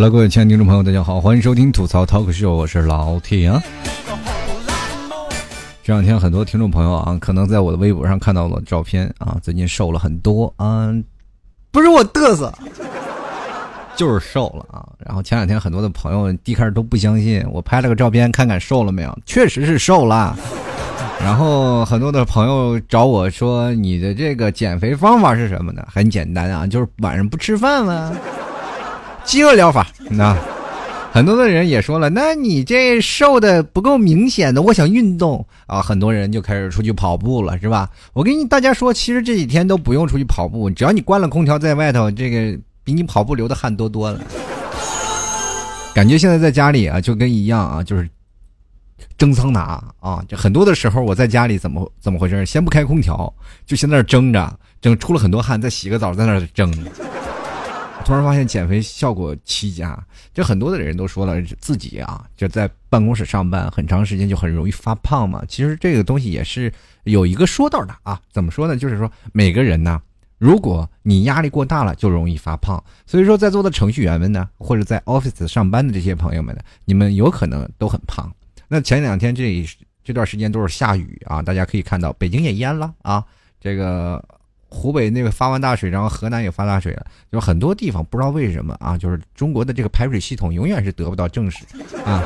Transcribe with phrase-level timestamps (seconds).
[0.00, 3.62] Hello，各位亲爱的听众朋友，大家好，欢迎收听吐槽 Talk Show，我是老铁啊。
[5.82, 10.88] 这两天很多听众朋友啊，可能在我的微博上看到了照片啊，最近瘦了很多啊，
[11.70, 12.50] 不是我嘚瑟，
[13.94, 14.88] 就是瘦了啊。
[15.04, 20.34] 然后前两天很多的朋友一开始都不相信，我拍了个照片看看瘦了没有，确实是瘦了。
[21.22, 28.10] 然后很多的朋友找我说：“你的这个减肥方法是什么呢？”很简单啊，就是晚上不吃饭嘛，
[29.24, 29.86] 饥饿疗法。
[30.10, 30.36] 那
[31.12, 37.88] 很多的人也说了：“那你这瘦的不够明显的，我想运动啊。”很多人就开始出去跑步了，是吧？
[38.12, 44.20] 我跟你大家说，其实这几天都不用出去跑步，只要你关了空调在外头，这个比你跑步流的汗多多了。
[45.94, 48.08] 感觉现在在家里啊，就跟一样啊，就是。
[49.16, 52.44] 蒸桑拿啊，就很多的时候我在家里怎么怎么回事？
[52.46, 53.30] 先不开空调，
[53.66, 56.72] 就先在那蒸着，蒸出了很多汗，再洗个澡，在那蒸。
[58.04, 59.96] 突然发现减肥效果奇佳，
[60.34, 65.44] 就很多的人都说了自己啊，就在办公室上班很长时间就很容易发胖嘛。
[65.46, 66.72] 其实这个东西也是
[67.04, 68.76] 有一个说道的啊，怎么说呢？
[68.76, 70.00] 就是说每个人呢，
[70.38, 72.82] 如果你压力过大了，就容易发胖。
[73.06, 78.32] 所以说在座的程序员们呢，或者在 office 上班的这些朋友们呢，你们有可能都很胖。
[78.66, 79.64] 那前两天这
[80.02, 83.24] 这段时间都是下雨啊，大家可以看到北京也淹了啊，
[83.60, 84.24] 这个
[84.70, 91.64] 湖北那个发完大水，然后河南也发大水了，就很多地方不知道为什么啊，就是中国的这个排水系统永远是得不到正视
[92.04, 92.22] 啊，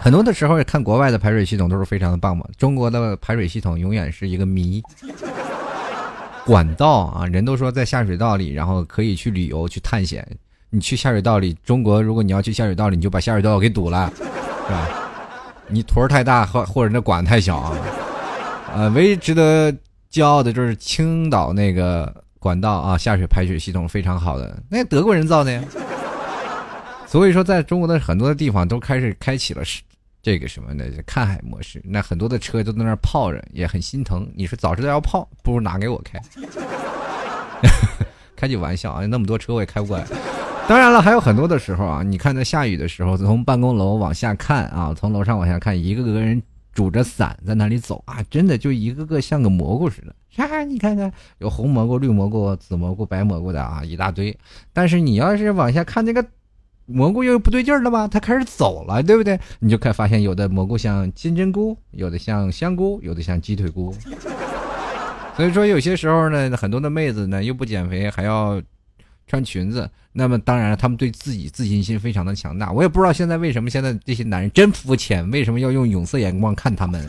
[0.00, 4.82] 很多的时候看国外的排水系统都是非常的棒嘛，中国的排水系统永远是一个谜。
[6.46, 10.26] 管道啊，人都说在下水道里，然后可以去旅游去探险，
[10.70, 14.88] 你去下水道里，中国如果你要去下水道里，你就把下水道给堵了，是吧？
[15.68, 17.76] 你坨儿太大，或或者那管太小啊，
[18.74, 19.72] 呃，唯一值得
[20.10, 25.62] 骄傲的就是青岛那个管道啊，下水排水系统非常好的，那德国人造的呀。
[27.06, 29.82] 所以说，在中国的很多的地方都开始开启了是
[30.22, 34.30] 这个什么的看海模式，那很多的车都在那儿泡着，也很心疼。
[34.34, 36.20] 你说早知道要泡，不如拿给我开。
[38.36, 40.04] 开句玩笑啊，那么多车我也开不过来。
[40.68, 46.40] 当然了，还有很多的时候啊，你看在下雨的时候，从办公楼往下看啊，从楼上往下看，一个个人
[46.72, 50.14] 拄着伞在那里走啊，真的就一个个像个蘑菇似的。
[50.30, 50.62] 啥？
[50.64, 54.36] 你看看，有红蘑菇、绿蘑菇、紫蘑菇、白蘑菇的啊，一大堆。
[54.72, 56.24] 但是你要是往下看，那个
[56.86, 58.06] 蘑菇又不对劲了吧？
[58.06, 59.38] 它开始走了，对不对？
[59.58, 63.94] 你就看发现有的蘑菇像金针菇，有的像香菇，有的像鸡腿菇。
[65.36, 68.60] 所以说，有些时候呢，很多的妹子呢又不减肥，还要。
[69.30, 72.72] 穿裙子，那么当然了，他们对自己自信心非常的强大。
[72.72, 77.08] 我也不知道现在为什么现在这些男人真肤浅，为什么要用有色眼光看他们？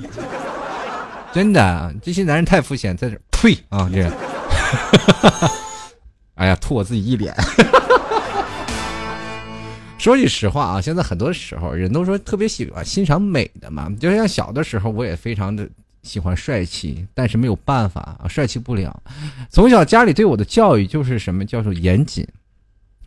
[1.33, 3.89] 真的，这些男人太肤浅，在这呸啊！
[3.91, 4.07] 这，
[6.35, 7.33] 哎呀，吐我自己一脸。
[9.97, 15.67] 说句实话啊，现在很多时候人都说特别喜欢欣赏美的嘛，就像小的时候，我也非常的。
[16.03, 19.01] 喜欢帅气，但是没有办法啊，帅气不了。
[19.49, 22.27] 从小家里对我的教育就是什么叫做严谨，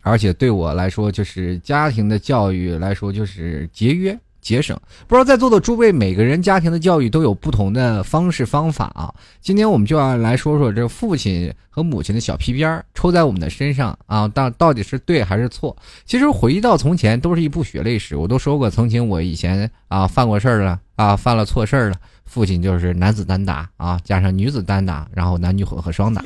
[0.01, 4.79] 而且对我来说就是家庭的教育来说就是节约节省。
[5.07, 9.13] 不知道在座的诸位，每个人家庭的教育都有不同的方式方法啊。
[9.41, 15.75] 今天我们就要来说说这父亲和母亲的小皮鞭抽在我们的身上啊，到到底是对还是错？
[16.05, 18.15] 其实回忆到从前，都是一部血泪史。
[18.15, 21.97] 我都说过，曾经我以前啊犯过事儿了啊，犯了错事儿了。
[22.25, 26.23] 父亲就是男子单打啊，加上女子单打，然后男女混合双打，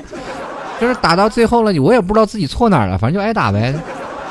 [0.80, 3.74] 就是打到最后了，我也不知道自己错哪儿了，反正就挨打呗。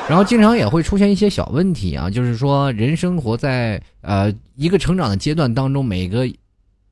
[0.09, 6.27] 然后经常也会出现一些小问题啊，就是说人生活在呃一个成长的阶段当中，每个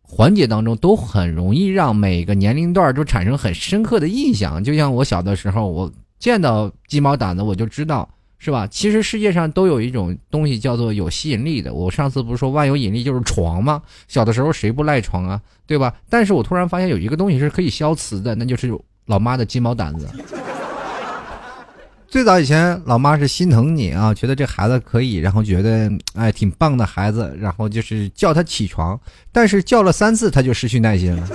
[0.03, 4.62] 环节当中都很容易让每个年龄段都产生很深刻的印象。
[4.62, 8.06] 就像我小的时候，我见到鸡毛掸子，我就知道。
[8.38, 8.66] 是吧？
[8.66, 11.72] 其实世界上都有一种东西叫做有吸引力的。
[11.72, 13.83] 我上次不是说万有引力就是床吗？
[14.09, 15.41] 小的时候谁不赖床啊？
[15.66, 15.92] 对吧？
[16.10, 18.72] 但是我突然发现有一个东西是可以消磁的，那就是
[19.06, 20.06] 老妈的鸡毛掸子。
[22.09, 28.98] 最早以前，老妈是心疼你啊，觉得这孩子可以，然后觉得哎挺棒的孩子，然后就是叫他起床，
[29.32, 31.28] 但是叫了三次他就失去耐心了，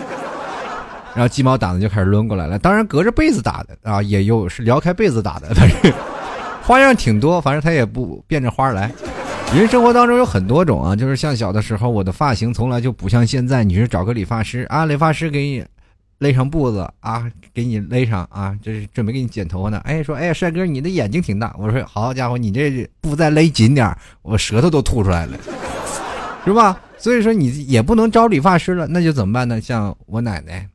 [1.14, 2.58] 然后鸡毛掸子就开始抡过来了。
[2.58, 5.94] 当然隔着被子打的啊，也有是撩开被子打的，反正。
[6.62, 8.92] 花样挺多，反正他也不变着花来。
[9.54, 15.66] 人生活当中有很多种啊，就是像小的时候，我的发型从来就不像现在，你是找个理发师啊，理发师给你
[16.20, 19.82] 勒上布子啊，给你勒上啊，这是准备给你剪头发呢。
[19.84, 21.54] 哎，说哎，帅哥，你的眼睛挺大。
[21.60, 25.38] 我说好家伙，你这布再勒紧点我舌头都吐出来了，
[26.46, 26.80] 是吧？
[26.98, 29.60] 所以说你也不能招理发师了，那就怎么办呢？
[29.60, 30.66] 像我奶奶，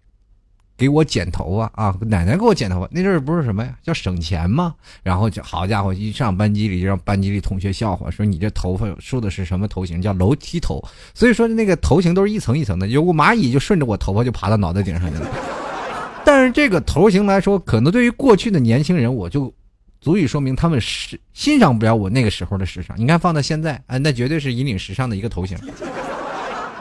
[0.76, 2.88] 给我剪头发啊，奶奶给我剪头发。
[2.90, 4.74] 那阵儿不是什么呀，叫省钱吗？
[5.02, 10.02] 然后就好家伙，一上班级里就让班级里同学笑话，说你这头发梳的是什么头型？
[10.02, 10.82] 叫楼梯头。
[11.14, 15.28] 所以说那个头型都是一层一层的，有个蚂蚁就顺着我头发就爬到脑袋顶上去了。
[16.24, 19.52] 但是这个头型来说，可能对于过去的年轻人，我就。
[19.98, 22.96] 足以说明他们是欣赏不了我那个时候的时尚。
[22.96, 25.58] 你看放到现在，啊，那绝对是引领时尚的一个头型，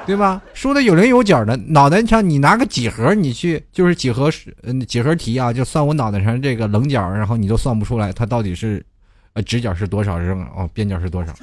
[0.06, 0.42] 对吧？
[0.54, 4.32] 说的有棱有角的脑袋上，你拿个几何，你去就是几何
[4.64, 8.86] 嗯几何题啊，就算我脑袋上这个棱角，然后你都算不出来它到底是，
[9.34, 11.34] 呃，直角是多少，是哦，边角是多少，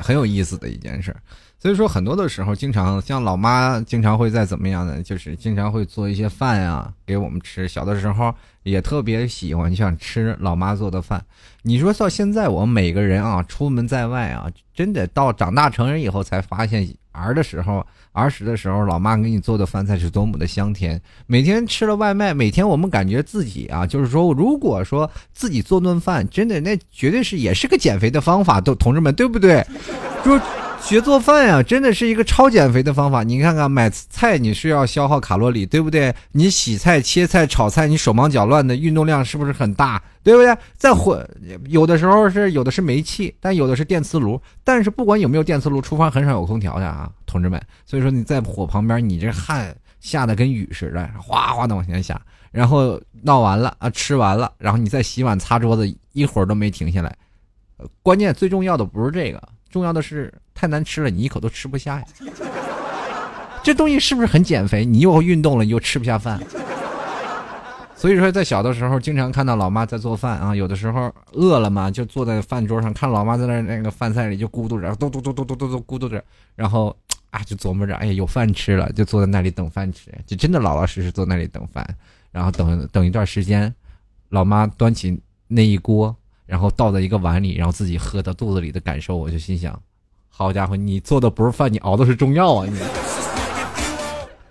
[0.00, 1.14] 很有意思的一件事。
[1.58, 5.02] 所以说，很多的时候，经常像老妈经常会在怎么样呢？
[5.02, 7.66] 就是经常会做一些饭啊给我们吃。
[7.66, 8.32] 小的时候
[8.62, 11.24] 也特别喜欢想吃老妈做的饭。
[11.62, 21.00] 你说到现在，我们每个人啊，出门在外啊，真的到长大成人以后才发现，儿的时候、儿时的时候，老妈给你做的饭菜是多么的香甜。
[21.26, 29.66] 每天吃了外卖，每天我们感觉自己啊，就是说，如果说自己做顿饭，真的那绝对是也是个减肥的方法，都同志们对不对？
[30.22, 30.38] 就。
[30.86, 33.24] 学做饭呀，真的是一个超减肥的方法。
[33.24, 36.14] 你看看买菜，你是要消耗卡路里，对不对？
[36.30, 40.00] 你洗菜、切菜、炒菜，你手忙脚乱的，运动量是不是很大？
[40.22, 40.56] 对不对？
[40.76, 41.28] 再火，
[41.66, 44.40] 有的时候是有的是煤气，但有的是电磁炉。
[44.62, 47.60] 但是不管有没有电磁炉，厨房很少有空调的啊，同志们。
[47.84, 52.20] 所以说你在火旁边，你这汗下的跟雨似的，哗哗的往前下。
[52.52, 57.12] 然后闹完了啊，吃完了，然后你再洗碗、擦桌子，一会儿都没停下来。
[58.04, 59.42] 关键最重要的不是这个。
[59.76, 62.04] 重要的是太难吃了，你一口都吃不下呀。
[63.62, 64.86] 这东西是不是很减肥？
[64.86, 66.40] 你又运动了，你又吃不下饭。
[67.94, 70.56] 所以说，在小的时候，经常看到老妈在做饭啊。
[70.56, 76.24] 有的时候饿了嘛，就坐在饭桌上，看老妈在那那个饭菜里就咕嘟着，嘟嘟嘟嘟嘟嘟嘟咕嘟着，
[76.54, 76.96] 然后
[77.28, 81.86] 啊，就琢磨着，哎呀，有饭吃了，就坐在那里等饭吃，就真的老老实实坐那里等饭。
[82.32, 83.74] 然后等等一段时间，
[84.30, 86.16] 老妈端起那一锅。
[86.46, 89.78] 然后倒在一个碗里，然后自己喝到肚子里的感受，我就心想：
[90.28, 92.66] 好家伙，你做的不是饭，你熬的是中药啊！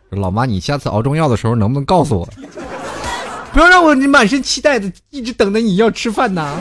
[0.10, 2.30] 你老妈，你下次熬中药的时候能不能告诉我？
[3.52, 6.60] 不要让我你满身期待的一直等着你要吃饭呢。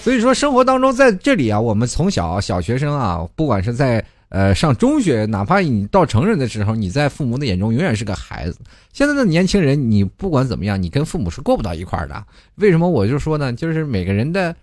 [0.00, 4.04] 所以说，生活当中在这里啊，我们从小小学生啊，不管是在。
[4.32, 8.58] 呃，上中学，哪怕你到成人的时候，你在父母的眼中永远是个孩子。
[8.90, 12.24] 现在的年轻人，你不管怎么样，你跟父母是过不到一块儿的。
[12.54, 12.88] 为什么？
[12.88, 14.56] 我就说呢，就是每个人的。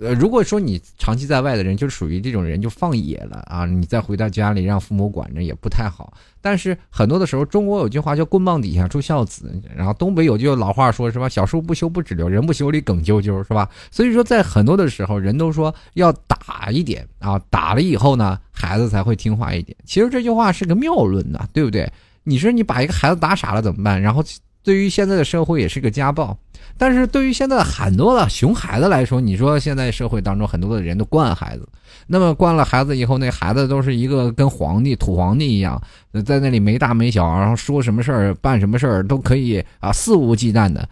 [0.00, 3.66] 呃，如果说你长期在外的人，就属于这种人，就放野了啊！
[3.66, 6.12] 你再回到家里让父母管着也不太好。
[6.40, 13.68] 但是很多的时候，中国有句话叫“棍棒底下出孝子”，然后东北有句老话说是吧？“小树不修不直溜，人不修理梗啾啾”，是吧？
[13.90, 19.76] 所以说，在很多的时候，人都说要打一点啊，打了以后呢，孩子才会听话一点。
[19.84, 21.90] 其实这句话是个谬论呐，对不对？
[22.22, 24.00] 你说你把一个孩子打傻了怎么办？
[24.00, 24.22] 然后
[24.68, 26.36] 对于现在的社会也是个家暴。
[26.76, 31.66] 但是对于现在很多的熊孩子来说，你说现在社会当中很多的人都惯孩子，
[32.06, 35.80] 那么惯了孩子以后，那孩子都是一个跟皇帝、土皇帝一样，
[36.26, 40.86] 在那里没大没小，然后说什么事儿、办什么事儿都可以啊，肆无忌惮的。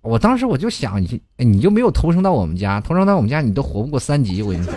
[0.00, 4.42] 我当时我就想，你你就没有投生到我们家，投生到我们家，你都活不过三级。
[4.42, 4.72] 我跟你说，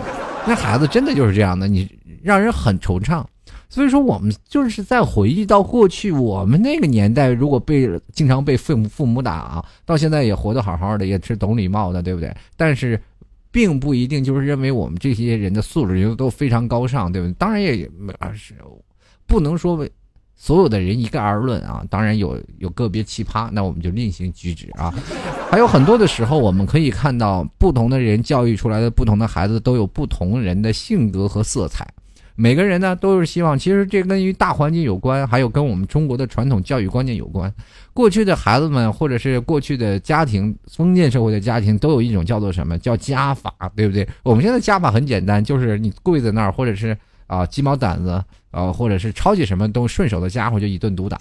[0.46, 1.88] 那孩子真的就是这样的，你
[2.22, 3.24] 让人很惆怅。
[3.74, 12.32] 所以说，我们就是在回忆到过去，我们那个年代，如果被经常被父母父母打，到现在也活得好好的，也是懂礼貌的，对不对？
[12.56, 12.96] 但是，
[13.50, 17.32] 并不一定就是认为我们这些人的素质就都非常高尚，对不对？
[17.32, 17.84] 当然也
[18.20, 18.54] 啊是，
[19.26, 19.84] 不能说
[20.36, 21.84] 所有的人一概而论啊。
[21.90, 24.94] 当然有有个别奇葩，那我们就另行举止啊。
[25.50, 31.84] 还有很多的时候，我们可以看到不同的人教育出来的不同的孩子，都有不同人的性格和色彩。
[32.36, 37.52] 每个人呢都是希望，其实这跟于大环境有关，还有跟我们中国的传统教育观念有关。
[37.92, 44.06] 过去的孩子们，或者是过去的家庭，封建社会的家庭，都有一种叫做什么叫家法，对不对？
[44.24, 46.96] 我们现在家法很简单，就是你跪在那儿，或者是
[47.28, 51.20] 啊鸡毛掸子，啊或者是抄起什么都顺手的家伙就一顿毒打。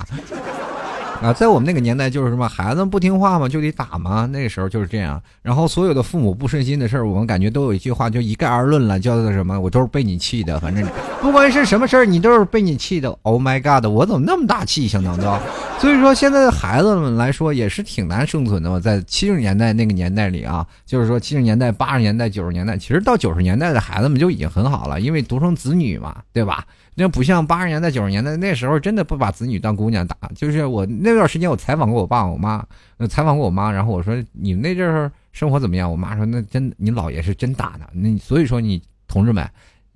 [1.23, 4.25] 啊，在我们那个年代就是什么孩子不听话嘛，就得打嘛。
[4.25, 5.21] 那个时候就是这样。
[5.41, 9.57] 然后所有的父母不顺心的事儿，我们感觉都有一句话，就一概而论了，叫做什么？
[9.57, 10.59] 我都是被你气的。
[10.59, 10.85] 反正
[11.21, 13.09] 不管是什么事儿，你都是被你气的。
[13.21, 13.85] Oh my god！
[13.89, 15.15] 我怎么那么大气性呢？
[15.15, 15.41] 对吧？
[15.79, 18.77] 所以说现在的孩子们来说也是挺难生存的嘛。
[18.77, 26.65] 在七十年代那个年代里啊，就是说七十年代、八十年代、九十年代，其实到九十年代的孩子们就已经很好了，因为独生子女嘛，对吧？
[26.95, 30.15] 那不像八十年代、九十年代那时候，真的不把子女当姑娘打。
[30.35, 32.63] 就是我那段时间，我采访过我爸、我妈，
[33.09, 39.49] 采访过我妈，然后我说：“你们那阵儿生活怎么样？”我妈说：“那真，你姥爷是真打的。”那所以说，你同志们，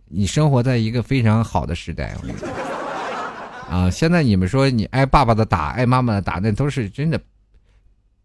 [0.07, 2.15] 你生活在一个非常好的时代。
[3.69, 7.19] 啊，现在你们说你挨爸爸的打，挨妈妈的打，那都是真的，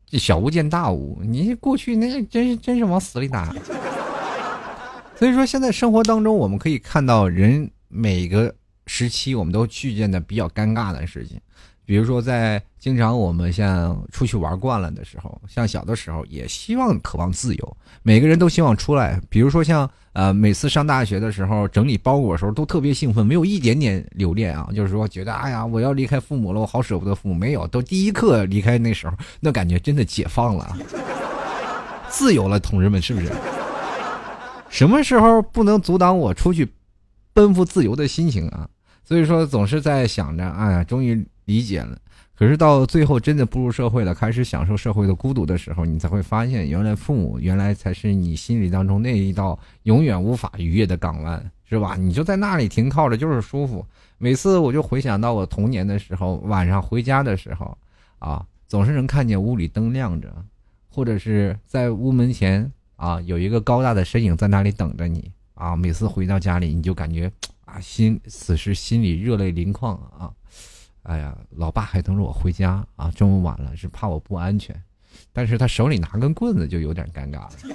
[0.06, 1.20] 这小巫见大巫。
[1.22, 3.54] 你过去那真是真是往死里打。
[5.14, 8.54] 所以说，现在生活当中，我们可以看到人每个
[8.86, 11.40] 时期，我们都遇见的比较尴尬的事情。
[11.84, 19.20] 比如说，在经常我们像出去玩惯了的时候，像小的时候也希望渴望自由，每个人都希望出来。
[19.28, 27.34] 比如说像呃，每次上大学的时候整理包裹的时候都特别兴奋，没有一点点留恋啊，就是说觉得哎呀，我要离开父母了，我好舍不得父母。
[27.34, 30.76] 没有，都第一刻离开那时候，那感觉真的解放了，
[32.08, 33.32] 自由了，同志们是不是？
[34.68, 36.72] 什么时候不能阻挡我出去
[37.34, 38.68] 奔赴自由的心情啊？
[39.04, 41.24] 所以说总是在想着，哎呀，终于。
[41.44, 41.98] 理解了，
[42.36, 51.96] 可是到最后真的步入社会了，开始享受社会的孤独的时候，你才会发现，原来父母原来才是你心里当中那一道永远无法逾越的港湾，是吧？
[51.98, 53.84] 你就在那里停靠着，就是舒服。
[54.18, 57.76] 每次我就回想到我童年的时候，晚上回家的时候，
[58.20, 60.32] 啊，总是能看见屋里灯亮着，
[60.88, 65.74] 或者是在屋门前啊有一个高大的身影在那里等着你啊。
[65.74, 67.28] 每次回到家里，你就感觉
[67.72, 70.30] 啊心此时心里热泪盈眶啊。
[71.04, 73.10] 哎呀，老爸还等着我回家啊！
[73.16, 74.80] 这么晚了，是怕我不安全，
[75.32, 77.50] 但是他手里拿根棍子就有点尴尬了。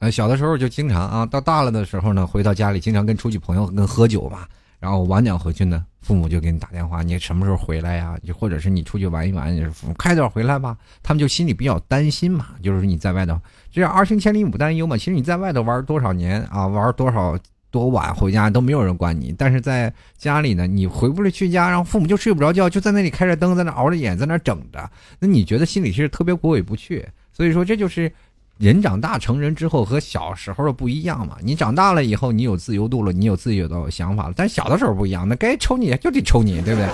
[0.00, 4.46] 呃，小的时候就经常啊，到大了的时候呢，回到家里经常跟出去朋友跟喝酒嘛，
[4.78, 8.18] 然后晚点回去呢，父母就给你打电话，你什么时候回来呀？
[8.38, 10.76] 或者是你出去玩一玩，快点回来吧。
[11.02, 13.40] 他们就心里比较担心嘛，就是你在外头，
[13.72, 14.94] 这样儿行千里母担忧嘛。
[14.94, 17.34] 其实你在外头玩多少年啊，玩多少。
[17.74, 24.88] 多晚回家都没有人管你，但是在家里呢，你回不了去家，然后父母就睡不着觉，就在那里开着灯，在那熬着眼，在那整着，
[25.18, 27.04] 那你觉得心里是特别过意不去。
[27.32, 28.12] 所以说，这就是
[28.58, 31.36] 人长大成人之后和小时候的不一样嘛。
[31.42, 36.88] 你长大了以后，你有自由度了，你有自己的想法了，但小的时候不一样，那该抽你就得抽你，对不对？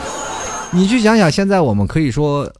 [0.72, 2.50] 你去想想，现在我们可以说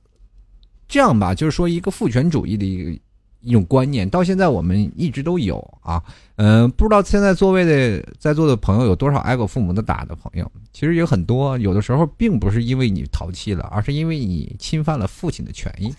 [0.87, 3.01] 这样吧，就是说一个父权主义的一个。
[3.41, 6.03] 一种观念到现在我们一直都有啊，
[6.37, 10.51] 嗯，不知道现在座位的在座的朋友有多少挨过父母的打的朋友？
[10.73, 15.95] 其实有很多，有的时候并不是因为你淘气了，而是因为你侵犯了父亲的权益。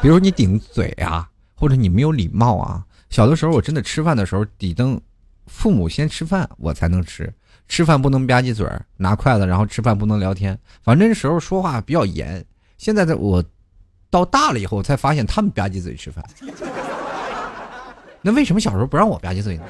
[0.00, 2.84] 比如你顶嘴啊，或者你没有礼貌啊。
[3.08, 5.00] 小的时候我真的吃饭的时候，得等
[5.46, 7.32] 父母先吃饭我才能吃，
[7.68, 12.44] 吃饭不能吧唧嘴儿，拿筷子，然后吃饭不能聊天，反正那时候说话比较严。
[12.76, 13.42] 现在的我。
[14.12, 16.22] 到大了以后才发现他们吧唧嘴吃饭，
[18.20, 19.62] 那为什么小时候不让我吧唧嘴呢？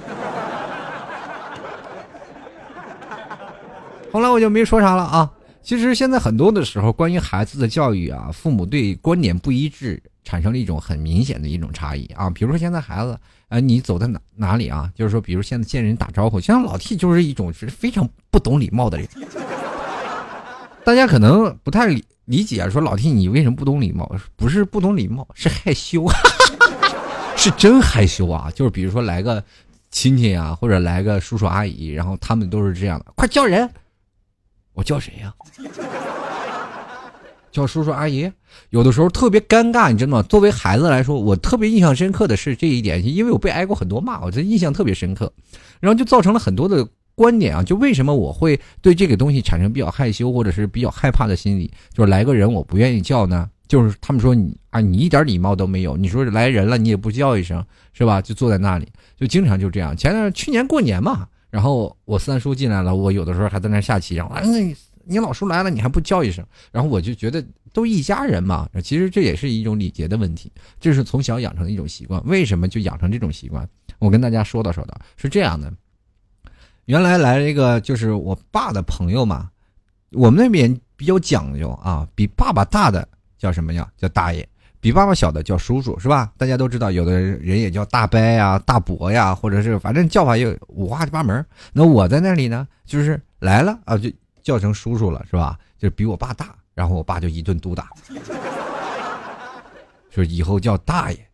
[4.12, 5.30] 后来我就没说啥了啊。
[5.62, 12.28] 其实现在很多的时候，关于孩子的教育啊，父母对观点不一致，产生了一种很明显的一种差异啊。
[12.28, 13.16] 比如说现在孩子，
[13.48, 14.90] 呃，你走在哪哪里啊？
[14.96, 19.06] 就是说，比如现在见人打招呼，像老 T 就是一种是非常不懂礼貌的人。
[20.84, 22.04] 大家可能不太理。
[22.26, 24.08] 理解说老 T，你为什么不懂礼貌？
[24.36, 26.06] 不是不懂礼貌，是害羞，
[27.36, 28.48] 是真害羞啊！
[28.54, 29.42] 就是比如说来个
[29.90, 33.68] 亲戚啊，或者来个叔叔阿姨，然后他们都是这样的，快叫人，
[34.72, 35.34] 我叫谁呀？
[37.50, 38.32] 叫叔叔阿姨。
[38.70, 40.22] 有的时候特别尴尬，你知道吗？
[40.22, 45.30] 作为孩子来说，我特别印象深刻的是这一点，因为我被挨过很多骂，我这印象特别深刻，
[45.80, 46.86] 然后就造成了很多的。
[47.22, 51.70] 观点啊，就为什么我会对这个东西产生比较害羞或者是比较害怕的心理？
[51.94, 55.96] 就是来个人我不愿意叫呢，就是他们说你啊，你一点礼貌都没有。
[55.96, 58.20] 你说来人了，你也不叫一声，是吧？
[58.20, 59.96] 就坐在那里，就经常就这样。
[59.96, 64.42] 前段去年过年嘛，然后我三叔进来了，我有的时候还在那下棋，然后啊，
[65.04, 66.44] 你老叔来了，你还不叫一声？
[66.72, 67.40] 然后我就觉得
[67.72, 70.50] 都一家人嘛，其实这也是一种礼节的问题，
[70.80, 72.20] 这是从小养成的一种习惯。
[72.26, 73.64] 为什么就养成这种习惯？
[74.00, 75.72] 我跟大家说道说道，是这样的。
[76.86, 79.48] 原来来了一个就是我爸的朋友嘛，
[80.10, 83.06] 我们那边比较讲究啊，比爸爸大的
[83.38, 83.88] 叫什么呀？
[83.96, 84.46] 叫大爷，
[84.80, 86.32] 比爸爸小的叫叔叔，是吧？
[86.36, 91.44] 大家都知道，有的人也叫大伯呀、大伯呀，或者是反正叫法也五花八门。
[91.72, 94.10] 那我在那里呢，就是来了啊，就
[94.42, 95.56] 叫成叔叔了，是吧？
[95.78, 97.90] 就比我爸大，然后我爸就一顿毒打，
[100.10, 101.28] 说以后叫大爷。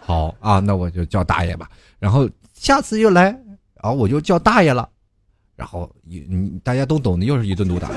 [0.00, 1.70] 好啊，那我就叫大爷吧。
[2.00, 3.40] 然后下次又来。
[3.82, 4.88] 然后我就叫大爷了，
[5.56, 7.88] 然后你你大家都懂的，又是一顿毒打，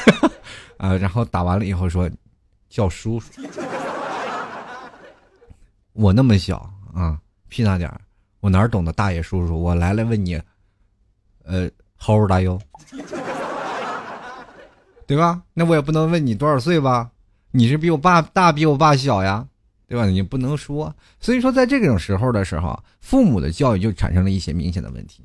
[0.76, 2.10] 啊，然后打完了以后说
[2.68, 3.30] 叫叔叔，
[5.94, 6.58] 我那么小
[6.94, 7.18] 啊，
[7.48, 8.00] 屁大点儿，
[8.40, 9.58] 我哪懂得大爷叔叔？
[9.58, 10.40] 我来了问你，
[11.44, 12.60] 呃，How are you？
[15.06, 15.40] 对吧？
[15.54, 17.10] 那我也不能问你多少岁吧？
[17.52, 19.46] 你是比我爸大，比我爸小呀？
[19.88, 20.06] 对吧？
[20.06, 25.24] 你不能说，所以说在这种时候的时候，父母的教育就产生了一些明显的问题。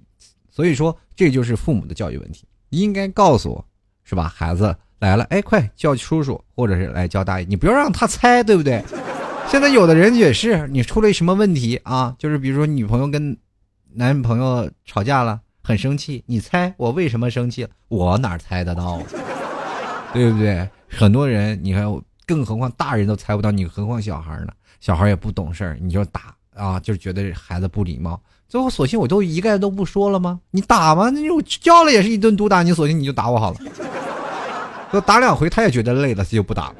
[0.49, 2.45] 所以说，这就是父母的教育问题。
[2.69, 3.63] 应该告诉，
[4.03, 4.27] 是吧？
[4.27, 8.83] 孩子来了，哎，快叫叔叔，或者是来叫大爷，你不要让他猜，对不对？
[9.47, 12.15] 现在有的人也是，你出了什么问题啊？
[12.19, 13.35] 就是比如说女朋友跟
[13.93, 17.67] 男朋友吵架了，很生气，你猜我为什么生气？
[17.87, 19.01] 我哪猜得到？
[20.13, 20.69] 对不对？
[20.89, 22.01] 很多人，你看我，
[22.31, 24.53] 更何况大人都猜不到，你何况小孩呢？
[24.79, 28.17] 小孩也不懂事儿，你就打啊，就觉得孩子不礼貌。
[28.47, 30.39] 最后，索性我都一概都不说了吗？
[30.49, 31.09] 你打吗？
[31.09, 33.57] 那我叫了也是一顿毒打，你索性你就打我好了。
[34.91, 36.75] 说打两回，他也觉得累了，他就不打了。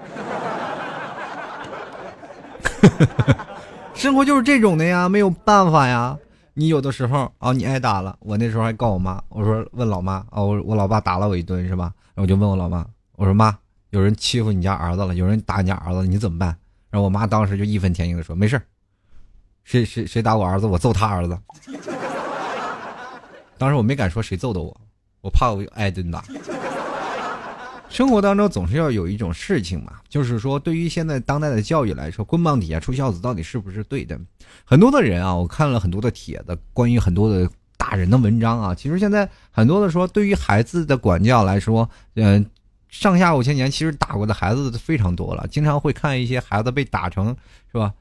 [3.94, 6.18] 生活就是这种的呀，没有办法呀。
[6.54, 11.92] 你有的时候啊，你挨打了，我那时候还告我妈，我说问老妈啊，我我老爸打了我一顿是吧？
[12.16, 12.86] 然后我就问我老妈，
[13.18, 13.54] 我说妈，
[13.92, 16.58] 有人欺负你家儿子了，有人打你家儿子，你怎么办？
[16.90, 18.62] 然后我妈当时就义愤填膺的说，没事
[19.64, 21.38] 谁谁谁打我儿子，我揍他儿子。
[23.58, 24.76] 当时我没敢说谁揍的我，
[25.22, 26.24] 我怕我挨顿打。
[27.90, 34.18] 生活当中总是要有一种事情嘛，就是说对于现在当代的教育来说，棍棒底下出孝子到底是不是对的？
[34.64, 42.46] 很多的人啊，我看了很多的帖子，关于很多的大人的文章啊，其实现在很多的说，对于孩子的管教来说，嗯，
[42.92, 47.36] 上下五千年其实打过的孩子非常多了，经常会看一些孩子被打成
[47.72, 47.92] 是吧？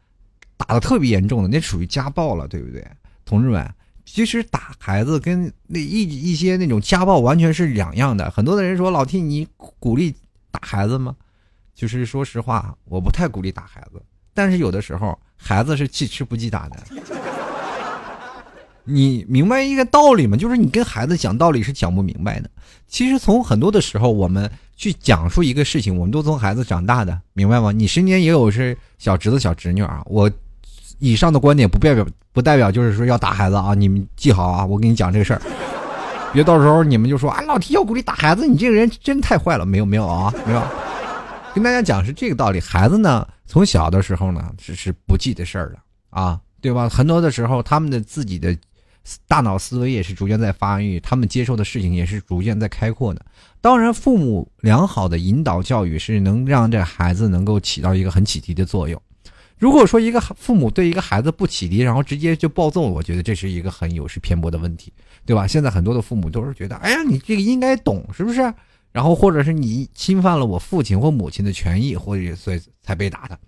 [0.59, 2.87] 打的特别严重的，那属于家暴了，对不对？
[3.25, 3.73] 同志们，
[4.05, 8.31] 其实打孩子跟那一一些那种家暴完全是两样的。
[8.31, 10.15] 很多的人说老 T，你鼓励
[10.51, 11.17] 打孩子吗？
[11.75, 14.03] 就是说实话，我不太鼓励打孩子。
[14.35, 16.77] 但是有的时候，孩子是记吃不记打的。
[18.85, 20.37] 你明白一个道理吗？
[20.37, 22.51] 就是你跟孩子讲道理是讲不明白的。
[22.89, 27.73] 其实从很多的时候，我们去讲述一个事情，我们都从孩子长大的，明白吗？
[27.73, 30.31] 你身边也有是小侄子、小侄女啊，我。
[31.03, 33.73] 以上的观点不代表不代表就是说要打孩子啊！
[33.73, 34.67] 你们记好啊！
[34.67, 35.41] 我跟你讲这个事儿，
[36.31, 39.65] 别到时候你们就说啊，老提要鼓励打孩子，你这个人真太坏了！
[39.65, 40.63] 没有没有啊，没有。
[41.55, 45.79] 跟大家讲是这个道理，孩子呢从小的时候呢只是不记的事儿了
[46.11, 46.87] 啊，对吧？
[46.87, 48.55] 很多的时候他们的自己的
[49.27, 53.25] 大脑思维也是逐渐在发育，他们接受的事情也是逐渐在开阔的。
[53.61, 59.01] 当然，父母良好的引导教育是能让这孩子能够起到一个很启迪的作用。
[59.59, 64.91] 如果说一个父母对一个孩子不启迪，然后直接就暴揍，我觉得这是一个很有失偏颇的问题，
[65.27, 65.47] 对吧？
[65.47, 68.41] 现在很多的父母都是觉得，哎呀，你这个应该懂，是不是？
[68.91, 73.39] 然后或者是你侵犯了我父亲或母亲的权益，或者所以才被打的，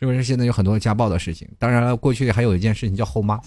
[0.00, 0.24] 是不是？
[0.24, 1.48] 现在有很多家暴的事情。
[1.60, 3.40] 当然了，过去还有一件事情叫后妈，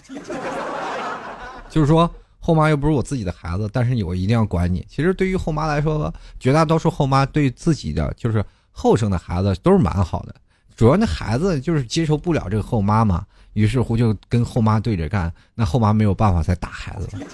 [1.75, 2.09] 就是说
[2.39, 4.85] 后妈又不是我自己的孩子，但是我一定要管你。
[4.89, 10.33] 其实对于后妈来说，绝大多数后妈对自己的就是后生的孩子都是蛮好的。
[10.73, 17.25] 主要那孩子就是接受不了这个后妈嘛，于是乎就跟后妈对着干，那后妈没有办法再打孩子了，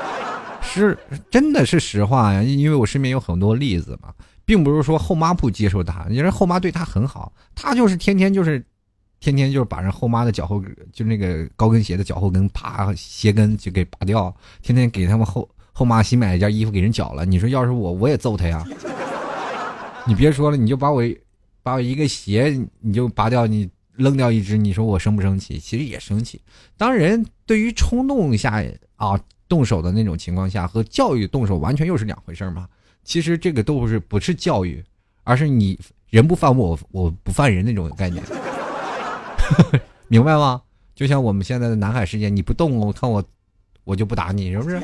[0.64, 0.96] 是
[1.30, 4.08] 真的是实话呀，因为我身边有很多例子嘛，
[4.46, 8.64] 并不是说后妈不接受他，你说后妈对他很好，他就是天天就是，
[9.22, 18.62] 天天就是把人后妈的脚后跟就那个高跟鞋的脚后跟啪鞋跟就给拔掉，天天给他们后后妈新买一件衣服给人绞了，你说要是我我也揍他呀，
[20.06, 21.02] 你别说了，你就把我。
[21.64, 25.60] 把我一个鞋你就拔掉，你扔掉一只，你说我生不生气？
[25.60, 26.40] 其实也生气。
[26.76, 28.60] 当人对于冲动下
[28.96, 29.16] 啊
[29.48, 32.68] 动手的那种情况下，和教育动手完全又是两回事嘛。
[33.04, 34.82] 其实这个都不是不是教育，
[35.22, 35.78] 而是你
[36.10, 38.20] 人不犯我，我不犯人那种概念，
[40.08, 40.62] 明白吗？
[40.94, 43.22] 就像我们现在的南海事件，你不动我看我，
[43.84, 44.80] 我就不打你，是不是？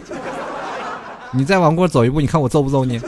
[1.33, 2.99] 你再往过走一步，你看我揍不揍你？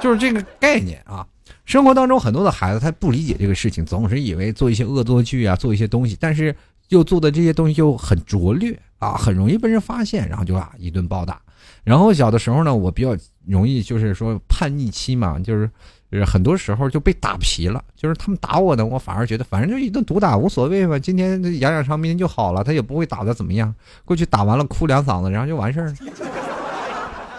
[0.00, 1.26] 就是这个概念啊。
[1.64, 6.54] 生活当中很多的孩子他不理解这个事情，总是以为做一些恶作剧啊，做一些东西，但是
[6.90, 11.42] 又做的这些东西又很拙劣啊，很容易被人发现，然后就啊一顿暴打。
[11.82, 15.68] 然后小的时候呢，我比较容易就是说叛逆期嘛，就是
[16.10, 23.74] 就是很多时候就被打皮了，就是他们打我呢，我反而觉得反正就一顿毒打无所谓吧，今天养养伤，明天就好了，他也不会打的怎么样。
[24.04, 25.94] 过去打完了哭两嗓子，然后就完事儿了，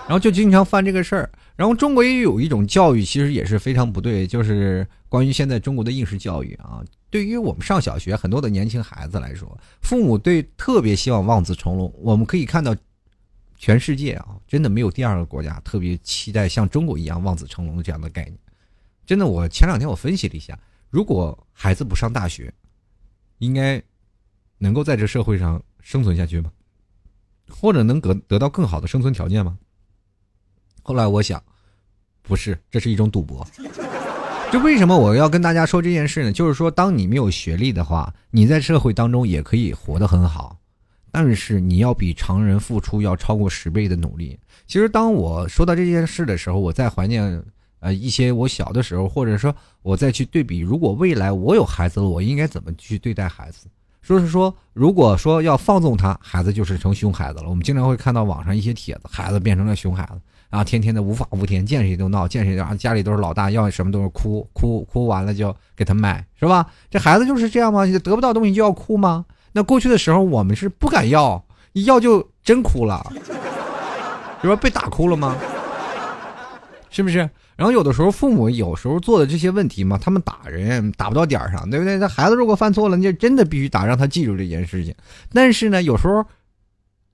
[0.07, 1.29] 然后就经常犯这个事儿。
[1.55, 6.83] 然后中国也有一种教育，其实也是非常不对，就是关于现在中国的应试教育啊。
[7.09, 11.91] 对于我们上小学很多的年轻孩子来说，父母对特别希望望子成龙。
[11.97, 12.75] 我们可以看到，
[13.57, 18.37] 全世界啊，真的没有第二个国家特别期待像中国一样望子成龙这样的概念。
[19.07, 22.53] 真的，我前两天我分析了一下，如果孩子不上大学，
[23.37, 23.81] 应该
[24.57, 26.51] 能够在这社会上生存下去吗？
[27.49, 29.57] 或者能得得到更好的生存条件吗？
[30.83, 31.41] 后来我想，
[32.21, 33.47] 不是，这是一种赌博。
[34.51, 36.31] 就为什么我要跟大家说这件事呢？
[36.33, 40.57] 就是说，当你没有学历的话，你在社会当中也可以活得很好；
[41.11, 44.37] 但是你要比常人付出要超过十倍的努力。
[44.65, 47.41] 其实当我说到这件事的时候，我在怀念
[47.87, 53.67] 呃一些我小的时候，或者说我再去对比，如果未来我有孩子了，我应该怎么去对待孩子？
[54.01, 57.49] 说是说，如果说要放纵他，孩子就是成熊孩子了。
[57.49, 60.19] 我们经常会看到网上一些帖子，孩子变成了熊孩子，
[60.49, 66.67] 然后天天的无法无天，见谁都闹，见谁然后家里都是老大，要什么都是哭哭哭完了就给他买，是吧？
[66.89, 67.85] 这孩子就是这样吗？
[67.85, 69.25] 得不到东西就要哭吗？
[69.53, 73.05] 那过去的时候我们是不敢要，一要就真哭了，
[74.41, 74.55] 是吧？
[74.57, 75.35] 被打哭了吗？
[76.89, 77.29] 是不是？
[77.57, 81.97] 然后有的时候父母有时候做的这些问题嘛，他们打人打不到点儿上，对不对？
[81.97, 84.93] 那孩子如果犯错了，你就真的必须打，让他记住这件事情。
[85.33, 86.23] 但是呢，有时候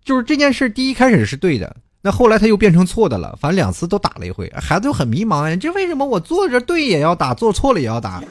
[0.04, 5.56] 就是这件事第一开始是对的，那后来他又变成错的了，反正两次都打了一回，孩子就很迷茫呀。
[5.56, 8.22] 这为什么我做着对也要打，做错了也要打？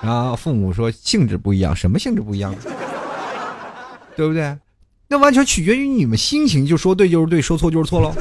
[0.00, 2.54] 然后父母说性质不一样，什么性质不一样？
[4.14, 4.56] 对不对？
[5.08, 8.14] 那完全取决于你们心情，就说对就是对，说错就是错喽。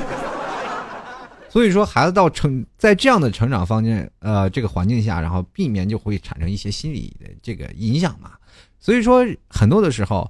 [1.55, 8.31] 所以说，孩子到成在这样的成长方面，呃，这个环境下，然后避免就会产生一些心理的这个影响嘛。
[8.77, 10.29] 所以说，很多的时候，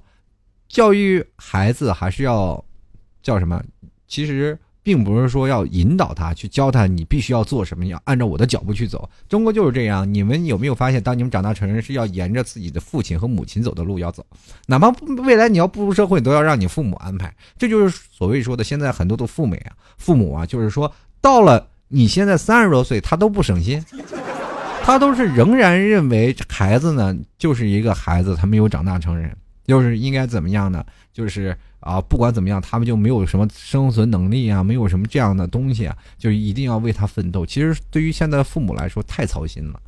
[0.68, 2.64] 教育孩子还是要
[3.24, 3.60] 叫什么？
[4.06, 4.56] 其实。
[4.86, 9.10] 并不是说要引导他去教他，你必须要做什么，要按照我的脚步去走。
[9.28, 10.14] 中国就是这样。
[10.14, 14.24] 你们有没有发现，当你们长大成人，是要沿着自己的父亲和母亲走的路要走，
[14.68, 14.88] 哪怕
[15.24, 17.34] 未来你要步入社会，都要让你父母安排。
[17.58, 20.88] 这就是所谓说的，现在很多的父母啊，父母啊，就是说
[21.26, 23.84] 到了你现在三十多岁，他都不省心，
[24.84, 29.36] 他都是仍然认为孩子呢就是一个孩子，他没有长大成人，
[29.66, 30.86] 就是应该怎么样呢？
[31.12, 37.44] 就是啊，不管怎么样，他们就没有什么生存能力啊，没有什么这样的东西啊，就一定要为他奋斗。
[37.44, 39.80] 其实对于现在父母来说，太操心了。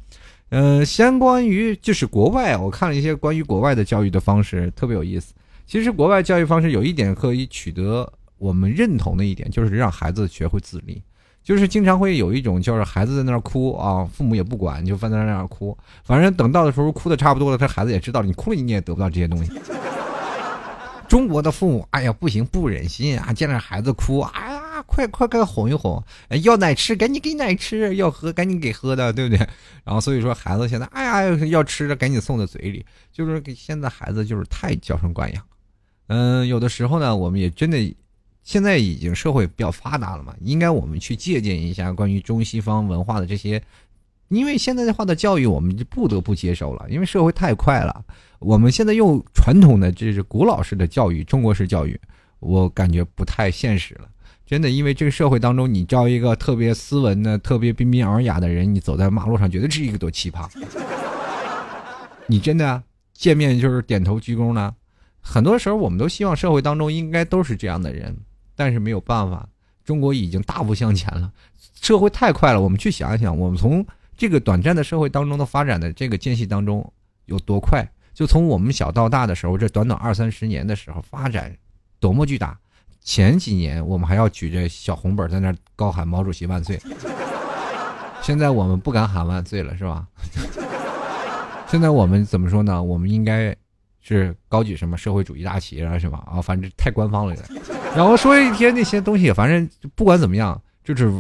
[0.49, 5.33] 呃，相关于就是国外，我看了一些关于国外的教育的方式，特别有意思。
[5.69, 11.01] 其实国外教育方式有一点可以取得我们认同的一点，就是让孩子学会自立。
[11.49, 15.75] 就是经常会有一种，就是孩子在那儿哭啊，父母也不管，就放在那儿哭。
[16.05, 19.51] 反正等到的时候哭的差不多了，这孩子也知道了你哭了，你也得不到这些东西。
[21.09, 23.33] 中国的父母，哎呀，不行，不忍心啊！
[23.33, 26.05] 见着孩子哭，哎呀，快快快哄一哄！
[26.43, 29.39] 要奶吃，赶紧给奶吃；要喝，赶紧给喝的，对不对？
[29.85, 35.43] 然后所以说，孩子现在，哎呀，要吃的赶紧送到嘴里，就是给现在孩子就是太娇生惯养。
[36.09, 37.79] 嗯，有的时候呢，我们也真的，
[38.49, 43.63] 现在已经社会比较发达了嘛，应该我们去借鉴一下关于中西方文化的这些。
[44.29, 46.87] 因为现在的话的教育，我们就不得不接受了。
[46.89, 48.03] 因为社会太快了，
[48.39, 52.01] 我们现在用传统的，这是古老式的教育，中国式教育，
[52.39, 54.09] 我感觉不太现实了。
[54.47, 60.49] 真的，因为这个社会当中，你招一个特别斯文的、特别彬彬尔雅的人，你走在马路上，绝对是一个多奇葩。
[62.27, 62.83] 你真的
[63.13, 64.75] 见面就是点头鞠躬呢？
[65.21, 68.17] 很多时候，我们都希望社会当中应该都是这样的人，
[68.59, 69.49] 但是没有办法，
[69.85, 71.33] 中国已经大步向前了，
[71.81, 72.61] 社会太快了。
[72.61, 76.93] 我们去想一想，我们从这个短暂的社会当中的发展的这个间隙当中
[77.27, 77.89] 有多快？
[78.13, 81.57] 就从我们小到大的时候，这短短二三十年的时候发展
[82.01, 82.59] 多么巨大。
[83.01, 86.79] 前几年我们还要举着小红本在那高喊“毛主席万岁”，
[88.21, 90.05] 现在我们不敢喊万岁了，是吧？
[91.69, 92.83] 现在我们怎么说呢？
[92.83, 93.55] 我们应该
[94.01, 96.27] 是高举什么社会主义大旗啊，是吧？
[96.27, 97.37] 啊，反正太官方了。
[97.97, 101.13] 然后说一些那些东西，反正不管怎么样，就是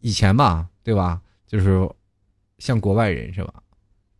[0.00, 1.20] 以前吧，对吧？
[1.46, 1.88] 就是
[2.58, 3.54] 像国外人是吧？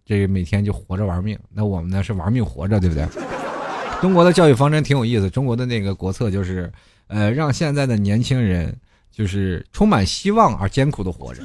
[0.04, 3.06] 这每天就活着玩命，那我们呢是玩命活着，对不对？
[4.02, 6.70] 中国的教育方针挺有意思，中国的那个国策就是，
[7.06, 8.76] 呃，让现在的年轻人
[9.10, 11.42] 就是充满希望而艰苦的活着。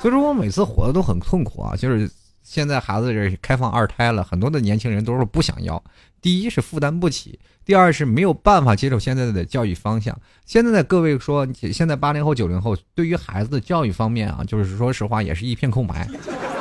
[0.00, 2.10] 所以说我每次活的都很痛苦啊，就是
[2.42, 5.80] 现在孩子这开放二胎了，很多的年轻人都是不想要。
[6.22, 10.16] 第一是负担不起，第二是没有办法接受现在的教育方向。
[10.46, 16.08] 现在的各位说，现在八零后、九零后对于孩子的教育方面啊，就是说实话也是一片空白。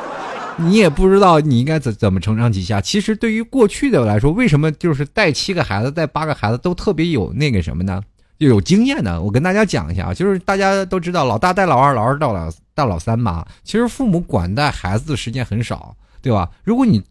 [0.58, 2.82] 你也不知道你应该怎怎么承上启下。
[2.82, 8.02] 其实对于过去的来说，为什么就是带七个孩子、带八个孩子都特别有那个什么呢？
[8.38, 9.22] 就有经验呢？
[9.22, 13.46] 我跟大家讲一下啊，就是大家都知道，老大带老二，老二带老带老三嘛。
[13.64, 16.50] 其实父母管带孩子的时间很少，对吧？
[16.64, 17.02] 如果你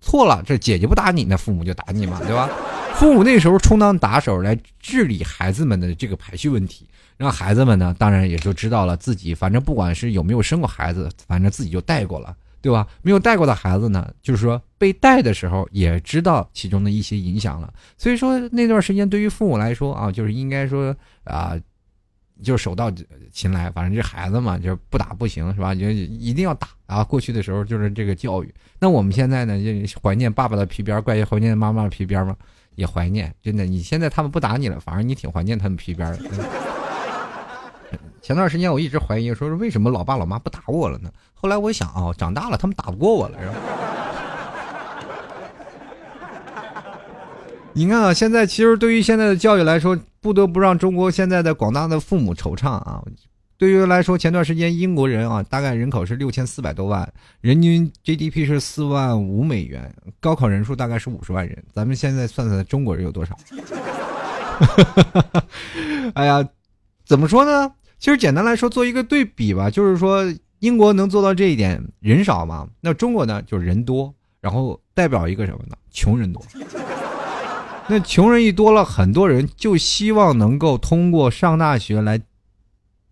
[0.00, 2.48] 错了，这姐姐不打你，那父母就打你嘛，对吧？
[2.94, 12.86] 父母那时候充当打手来治理孩子们的这个排序问题，让孩子们呢，当然也就知道了自己，反正不管是有没有生过孩子，反正自己就带过了，对吧？
[13.02, 17.70] 没有带过的孩子呢，就是说被带的时候也知道其中的一些影响了。
[17.98, 21.54] 所以说那段时间对于父母来说啊，就是应该说啊，
[22.42, 22.90] 就是手到
[23.32, 25.74] 擒来，反正这孩子嘛，就是不打不行，是吧？
[25.74, 27.02] 就一定要打啊！
[27.02, 28.54] 过去的时候就是这个教育。
[28.78, 32.36] 那我们现在呢，就怀念爸爸的皮鞭，怪怀念妈妈的皮鞭吗？
[32.74, 33.64] 也怀念，真的。
[33.64, 36.18] 你现在他们不打你了，反而你挺怀念他们皮鞭的。
[38.20, 41.10] 前段时间我一直怀疑，说是为什么老爸老妈不打我了呢？
[41.32, 43.54] 后来我想啊，长大了他们打不过我了，是吧？
[47.72, 53.00] 你看啊，现在其实对于现在的教育来说，不得不让中国现在的广大的父母惆怅啊。
[53.56, 57.08] 对于来说，前段时间英国人啊，大概人口是六千四百多万，
[57.40, 61.62] 人均 GDP 是四万五美元，高考人数大概是五十万人。
[61.72, 63.38] 咱们现在算算中国人有多少？
[66.14, 66.44] 哎呀，
[67.06, 67.72] 怎么说呢？
[68.00, 70.24] 其实简单来说，做一个对比吧，就是说
[70.58, 72.66] 英国能做到这一点，人少嘛？
[72.80, 75.76] 那中国呢，就是人多，然后代表一个什么呢？
[75.92, 76.44] 穷人多。
[77.88, 82.20] 那穷人一多了，很多人就希望能够通过上大学来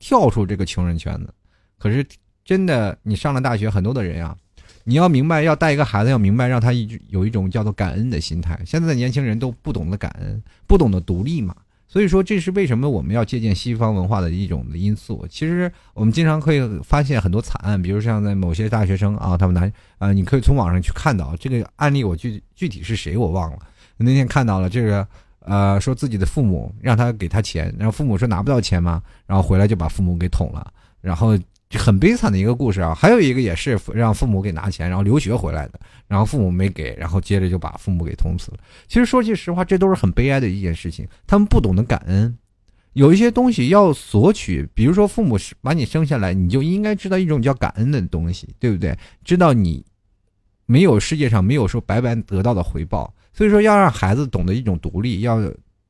[0.01, 1.33] 跳出这个穷人圈子。
[1.79, 2.05] 可是
[2.45, 4.37] 真的，你上了大学，很多的人啊，
[4.83, 8.61] 你要明白，要带一个孩子，要明白，让他一有一种叫做感恩的心态。
[8.67, 11.55] 现在的年轻人都不懂得感恩，不懂得独立嘛。
[11.87, 15.25] 所以说，这是为什么我们要借鉴西方文化的一种的因素。
[15.31, 22.03] 其实我们经常可以发现很多惨案，比如像在某些大学生啊，他们拿啊，你可以从网上去看到这个案例。
[22.03, 23.59] 我具具体是谁我忘了。
[23.97, 25.07] 那天看到了这个，
[25.41, 31.39] 呃，说自己的父母让他给他钱，然后父母说拿不到钱嘛，然后回来就把父母给捅了，然后
[31.77, 32.95] 很悲惨的一个故事啊。
[32.95, 38.59] 还有一个也是让父母给拿钱，然后留学回来的，然后父母没给，然后接着就把父母给捅死了。
[38.89, 41.07] 其实说句实话，这都是很悲哀的一件事情。
[41.27, 42.37] 他们不懂得感恩，
[42.93, 48.97] 有一些东西要索取，比如说父母是把你生下来，你就应该知道一种叫感恩的东西，对不对？
[49.25, 49.85] 知道你
[50.67, 53.13] 没有世界上没有说白白得到的回报。
[53.35, 55.39] 所以说，要让孩子懂得一种独立，要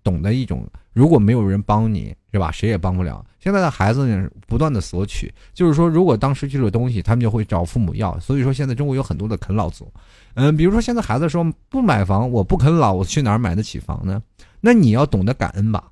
[0.03, 2.51] 懂得一种，如果没有人帮你，是吧？
[2.51, 3.25] 谁也帮不了。
[3.39, 8.19] 现在的孩子呢，不断的索取，就是说，如果当失去了东西，他们就会找父母要。
[8.19, 9.93] 所以说，现在中国有很多的啃老族，
[10.35, 14.23] 嗯，比如说现在孩子说不买房，我不啃老，我去哪儿买得起房呢？
[14.61, 15.85] 那你要懂得感恩吧，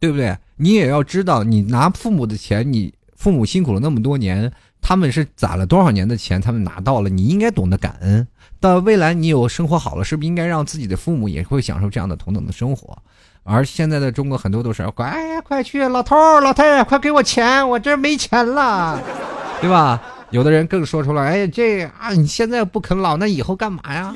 [0.00, 0.36] 对不对？
[0.56, 8.26] 你也要知道，你拿父母的钱，你父母辛苦了那么多年，他们是攒了多少年的钱，他们拿到了，你应该懂得感恩。
[8.58, 12.96] 到未来你有生活好了，是不是应该让自己的父母也会享受这样的同等的生活？
[13.42, 19.00] 而现在的中国很多都是，哎呀，快去，老头老太太，快给我钱，我这没钱了，
[19.60, 20.00] 对吧？
[20.30, 24.14] 有的人更说出来，哎，这啊，你现在不啃老，那以后干嘛呀？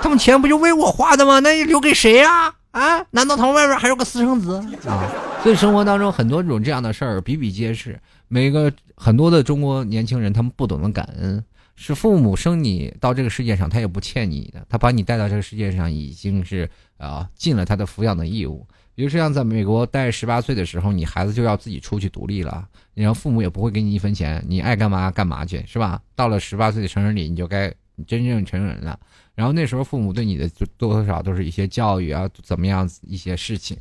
[0.00, 1.40] 他们钱不就为我花的吗？
[1.40, 2.54] 那留给谁呀？
[2.70, 3.04] 啊？
[3.10, 5.04] 难道他们外边还有个私生子啊？
[5.42, 8.00] 所以生活当中很多种这样的事儿比比皆是，
[8.32, 11.44] 每个很多的中国年轻人他们不懂得感恩。
[11.74, 18.66] 是父母生你到这个世界上，他也不欠你的，他把你带到这个世界上，已经是啊尽了他的抚养的义务。
[18.94, 26.00] 比如说像在美国带十八岁的时候，你孩子就要自己出去独立了，然后父母也不会给你一分钱，你爱干嘛干嘛去，是吧？
[26.14, 27.74] 到了十八岁的成人礼，你就该
[28.06, 29.00] 真正成人了。
[29.34, 33.74] 然后那时候父母对你的多多少都是一些教育啊，怎么样一些事情，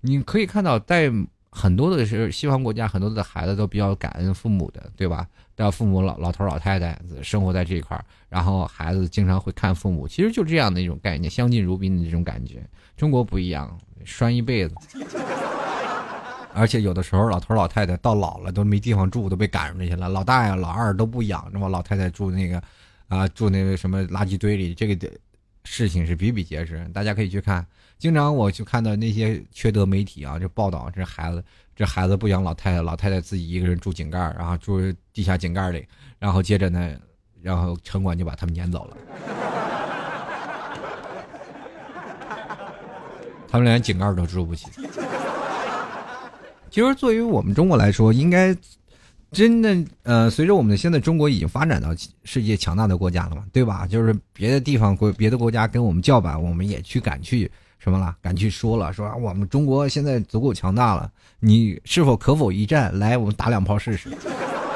[0.00, 1.12] 你可以看到在。
[1.52, 5.26] 很多的是西方国家，很多的孩子都比较感恩父母的，对吧？
[5.56, 12.62] 让父母老老头老太太生活在这一块儿，然后孩子经常会看父母，其实就这样的一种概念，相敬如宾的这种感觉。
[12.96, 14.74] 中国不一样，拴一辈子，
[16.54, 20.08] 而且有的时候老头老太太到老了都没地方住，都被赶出去了。
[20.08, 22.62] 老大呀、老二都不养，那么，老太太住那个
[23.08, 25.10] 啊，住那个什么垃圾堆里，这个
[25.64, 27.66] 事情是比比皆是，大家可以去看。
[28.00, 31.44] 经常我就看到那些缺德媒体啊，就报道这孩子，
[31.76, 34.80] 这孩子不养老太太，老太太自己一个人住井盖然后住
[35.12, 35.86] 地下井盖里，
[36.18, 36.94] 然后接着呢，
[37.42, 38.96] 然后城管就把他们撵走了，
[43.46, 44.66] 他们连井盖都住不起。
[46.70, 48.56] 其实，作为我们中国来说，应该
[49.30, 53.86] 真的呃，随着我们的现在中国已经发展到世界强大的国家了嘛，对吧？
[53.86, 57.50] 就是别的地方国别的国家跟我们叫板，我们也去敢去。
[57.82, 58.14] 什么了？
[58.20, 62.96] 敢去说了，说我们中国现在足够强大了，你是否可否一战？
[62.98, 64.10] 来，我们打两炮试试。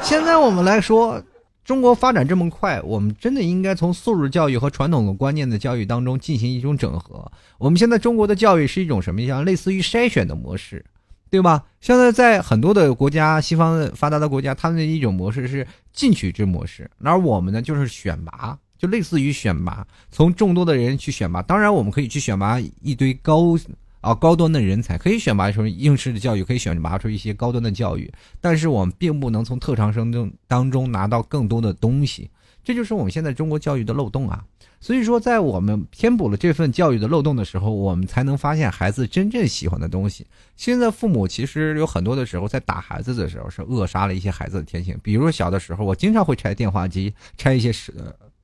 [0.01, 1.21] 现在我们来说，
[1.63, 7.31] 中国发展这么快，我们真的应该从素质教育和传统的观念的教育当中进行一种整合。
[7.59, 9.45] 我们现在中国的教育是一种什么样？
[9.45, 10.83] 类似于筛选的模式，
[11.29, 11.63] 对吧？
[11.81, 18.57] 现在在很多的国家，西方发达的国家，他们的一种模式是进取制模式，而我们呢，就是选拔。
[18.85, 21.41] 就类似于选拔，从众多的人去选拔。
[21.41, 23.57] 当然，我们可以去选拔一堆高
[24.01, 28.11] 啊高端的人才，可以选拔出应试的教育，可以选拔出一些高端的教育。
[28.39, 32.29] 但是，我们并不能从特长生中当中拿到更多的东西。
[32.63, 34.43] 这就是我们现在中国教育的漏洞啊！
[34.79, 40.25] 所以说，在我们填补了这份教育的漏洞的时候，我们才能发现孩子真正喜欢的东西。
[40.55, 44.99] 现在父母其实有很多的时候在打孩子的时候，是扼杀了一些孩子的天性。
[45.03, 47.93] 比如小的时候，我经常会拆电话机，拆一些是。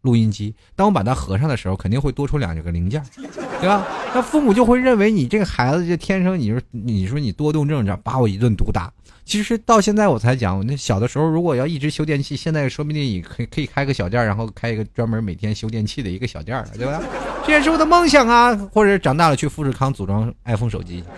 [0.02, 3.04] 录音机，当我把它合上的时候，肯定会多出两个零件，
[3.62, 3.86] 对吧？
[4.14, 8.92] 那父母就会认为你这个孩子就天生，你说你说你多动症，这把我一顿毒打。
[9.24, 17.00] 其实到现在我才讲，那小的时候如果要一直修电器，现在说不定也可以可以开个小店，然后开一个专门每天修电器的一个小店了，对吧？
[17.46, 18.56] 这也是我的梦想啊！
[18.74, 21.04] 或者长大了去富士康组装 iPhone 手机。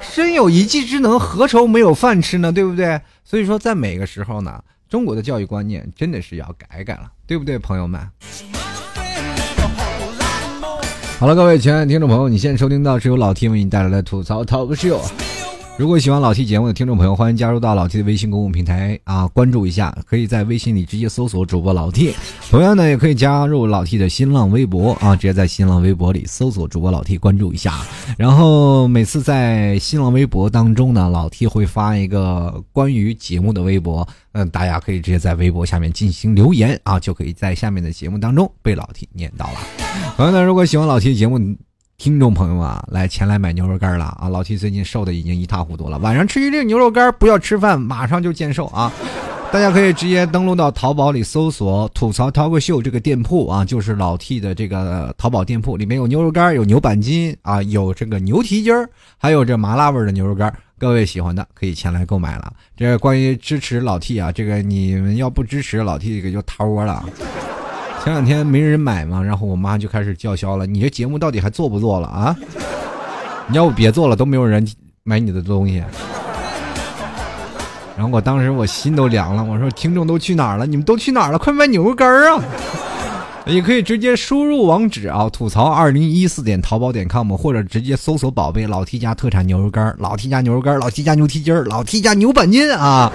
[0.00, 2.52] 身有一技之能，何愁没有饭吃呢？
[2.52, 3.00] 对不对？
[3.24, 4.62] 所以说，在每个时候呢。
[4.92, 7.98] 中国的教育观念真的是要改改了，对不对，朋友们？
[11.18, 15.00] 好了，各位亲爱的听众朋友，你现在收听到是由老 T 为你带来的吐槽 Talk Show。
[15.78, 22.14] 如果喜欢老 T 节目的听众朋友，欢迎加入到老 T 的微信公共平台啊，关注一下，可以在微信里直接搜索主播老 T。
[22.50, 27.80] 同样呢，也可以加入老 T 的新浪微博啊，直接在新浪微博里搜索主播老 T，关注一下。
[28.18, 39.54] 然后每次在新浪微博当中呢，老 T 会发一个关于节目的微博，嗯，大家可以直接在微博下面进行留言啊，就可以在下面的节目当中被老 T 念到了。
[40.18, 41.40] 同样呢，如果喜欢老 T 节目，
[42.02, 44.28] 听众朋友啊，来前来买牛肉干了啊！
[44.28, 48.92] 老 T 最近瘦的已经一塌糊涂了，晚上吃一粒牛肉干，不要吃饭，马上就见瘦啊！
[49.52, 62.52] 大家可以直接登录到淘宝里搜索“吐槽涛哥秀”这个店铺啊，就是老 T 的这个淘宝店铺，里面有牛肉干，有牛板筋啊，有这个牛蹄筋儿，还有这麻辣味的牛肉干，各位喜欢的可以前来购买了。
[62.76, 67.04] 这关于支持老 T 啊，这个你们要不支持老 T，这个就塌窝了。
[68.02, 72.36] 前两天没人买嘛，然后我妈就开始叫嚣了：“你这节目到底还做不做了啊？
[73.46, 74.66] 你要不别做了，都没有人
[75.04, 75.82] 买你的东西。”
[77.96, 80.66] 然后我当时我心都凉了，我说：“听众都去哪儿了？
[80.66, 81.38] 你们都去哪儿了？
[81.38, 82.42] 快买牛肉干啊！”
[83.44, 93.12] 也可以直接输入网址啊，吐槽二零一四点淘宝点 com，或者直接搜索宝贝老 T 家特产牛肉干老 T 家牛肉干老 T 家牛蹄筋老 T 家牛板筋啊，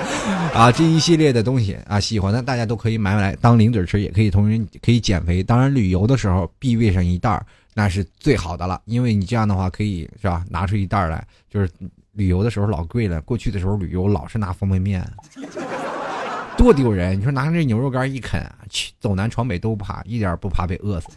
[0.54, 5.42] 啊这一系列的东西啊，喜欢的大家都可以买来当零嘴吃，也可以同时可以减肥。
[5.42, 7.42] 当然旅游的时候必备上一袋
[7.74, 11.70] 那是最好的了，因为你这样的话可以是吧，拿出一袋来，就是
[12.12, 15.08] 旅游的时候老贵了，过去的时候旅游老是拿方便面。
[16.58, 17.20] 多丢人！
[17.20, 21.08] 你说拿着这牛肉干一啃，去走南闯北都不怕，一点不怕被饿死。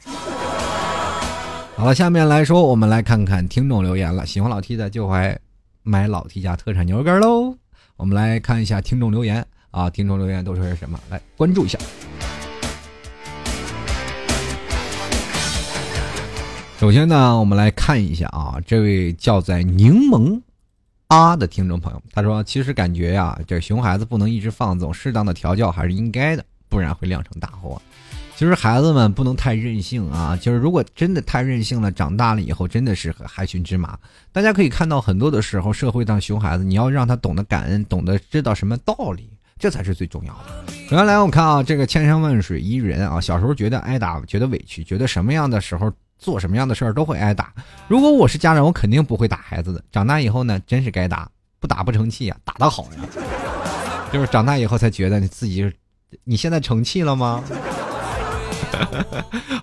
[1.76, 4.26] 好了，下面来说，我们来看看听众留言了。
[4.26, 5.38] 喜欢老 T 的就来
[5.83, 7.57] 买老 T 家特产牛肉干喽。
[7.96, 11.00] 我们来看一下听众留言啊，听众留言都说些什么？
[11.09, 11.79] 来关注一下。
[16.79, 20.42] 首先呢，我们来看一下啊，这位叫在柠檬。
[21.11, 27.83] 啊的听众朋友，他说：“其实感觉呀，这熊孩子不能一直放纵，适当的调教还是应该的，不然会酿成大祸。
[28.37, 33.99] 其实孩子们不能太任性啊，就是如果真的太任性了，长大了以后真的是害群之马。
[34.31, 40.73] 大家可以看到，很多的时候社会上熊孩子，你要让他懂得感恩，懂得知道什么道理，这才是最重要的。
[40.92, 47.52] 原来我看啊，这个千山万水一人啊，小时候觉得挨打，觉得委屈，觉得什么样的时候。”做什么样的事儿都会挨打。
[47.88, 49.83] 如果我是家长，我肯定不会打孩子的。
[49.90, 51.26] 长大以后呢，真是该打，
[51.59, 52.98] 不打不成器呀，打得好呀。
[54.12, 55.72] 就是长大以后才觉得你自己，
[56.24, 57.42] 你现在成器了吗？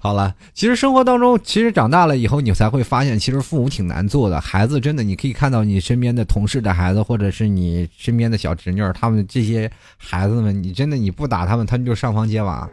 [0.02, 4.39] 好了，其实生活当中，其实长大了以后，你才会发现，其实父母挺难做的。
[4.39, 12.70] 孩子真的，你可以看到你身边的同事的孩子，或者是你身边的小侄女儿，他们这些孩子们，你真的你不打他们，他们就上房揭瓦。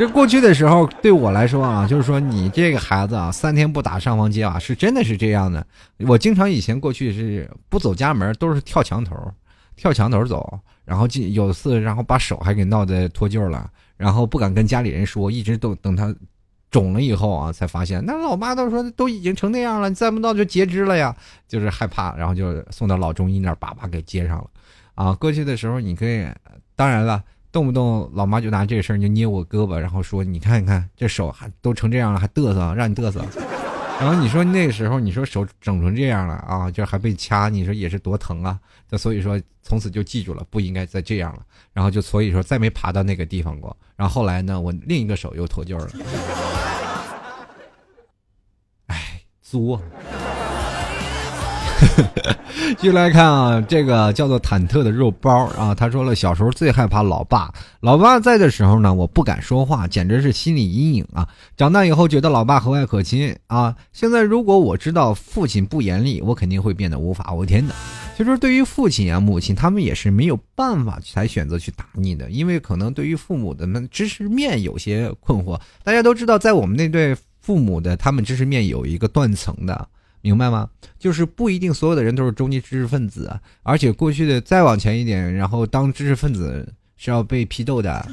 [0.00, 5.66] 这过去的时候，对我来说啊，就是说你这个孩子啊，三天不打上房揭瓦，是真的是这样的。
[5.98, 9.14] 我经常以前过去是不走家门，都是跳墙头，
[9.76, 16.16] 跳墙头走，然后进有次，然后把手还给闹得脱臼了，然后不敢跟家里人说，一直都等他
[16.70, 18.02] 肿了以后啊，才发现。
[18.06, 21.14] 那老妈都说都已经成那样了，你再不闹就截肢了呀，
[21.46, 24.46] 就是害怕，然后就送到老中医那儿，叭叭给接上了。
[24.94, 26.26] 啊，过去的时候你可以，
[26.74, 27.22] 当然了。
[27.52, 33.24] 动不动老妈就拿这事儿就捏我胳膊，然后说：“你看看这手还都成这样了，还嘚瑟，让你嘚瑟。”
[34.00, 38.58] 然后你说那个时候你说手整成这样了啊，就还被掐，你说也是多疼啊！
[38.90, 41.42] 就所以说从此就记住了，不应该再这样了。
[41.74, 43.76] 然后就所以说再没爬到那个地方过。
[43.96, 45.90] 然后后来呢，我另一个手又脱臼了。
[48.86, 49.78] 哎，作。
[52.78, 61.26] 继续来看啊，这个叫做忐忑的肉包啊，他说了，小时候最害怕老爸，老爸在的时候呢，我不敢说话，简直是心理阴影啊。
[61.56, 67.74] 长大以后觉得老爸和蔼可亲啊，现在如果我知道父亲不严厉，我肯定会变得无法无天的。
[68.16, 75.58] 其实对于父亲啊、母亲，他们也是没有办法才选择去打你的，因为可能对于父母的那知识面有些困惑。
[75.82, 79.88] 大家都知道，在我们那对父母的他们知识面有一个断层的。
[80.20, 80.68] 明白吗？
[80.98, 88.06] 就是不一定所有的人都是中级知识分子，而且过去的再往前一点，然后当知识分子是要被批斗的。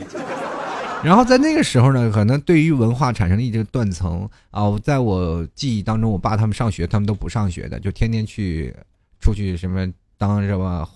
[1.04, 4.64] 然后在那个时候呢，可能对于文化产生了一个断层啊。
[4.82, 8.74] 在我记忆当中，我爸他们上学，他们都不上学的，就天天去
[9.20, 9.88] 出去什么
[10.18, 10.90] 当什么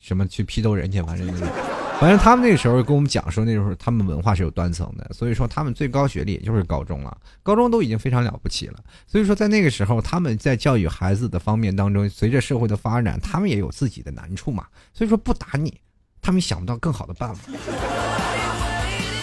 [0.00, 1.44] 什么去批斗人去，反正就是。
[2.00, 8.78] 反正他们那个时候跟我们讲说，那时候他们文化是有断层的，所以说他们最高学历也就是高中了，高中都已经非常了不起了。
[9.06, 14.64] 所以说在那个时候，他们在教育孩子的方面当中，随着社会的发展，他们也有自己的难处嘛。
[14.94, 15.80] 所以说不打你，
[16.22, 17.50] 他们想不到更好的办法。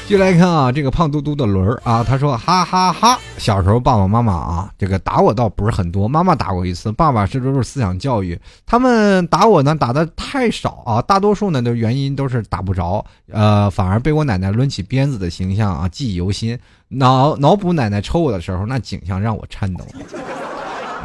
[0.08, 3.18] 就来看啊，这个胖嘟嘟的轮儿啊，他说哈哈哈。
[3.40, 8.40] 小时候爸爸妈妈啊，这个打我倒不是很多，妈妈打过一次，爸爸这都是思想教育。
[8.68, 16.58] 他们打我呢，打的太少啊，大多数呢的原因都是打不着，呃，反而被我奶奶抡起鞭子的形象啊记忆犹新。
[16.88, 19.84] 脑脑补奶奶抽我的时候，那景象让我颤抖。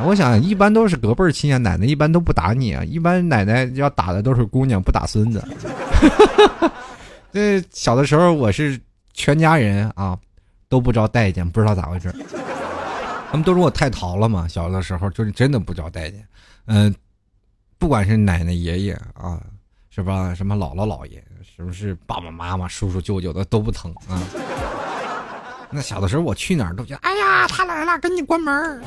[0.05, 5.43] 我想一般都是隔辈儿亲啊，奶奶一般都不打你啊，一般奶奶要打的都是姑娘，不打孙子。
[7.33, 8.79] 这小的时候我是。
[9.21, 10.19] 全家人啊，
[10.67, 12.11] 都不招待见，不知道咋回事
[13.31, 16.27] 他们都说我太淘了嘛，小的时候就是真的不招待见。
[16.65, 16.95] 嗯，
[17.79, 19.39] 不管是奶奶、爷爷啊，
[19.91, 20.35] 是吧？
[20.35, 24.17] 什么姥姥、姥爷，是不是爸爸妈妈、叔叔、舅舅的都不疼啊？
[25.69, 28.83] 那小的时候我去哪儿都觉得，哎呀，他来了，赶紧关门。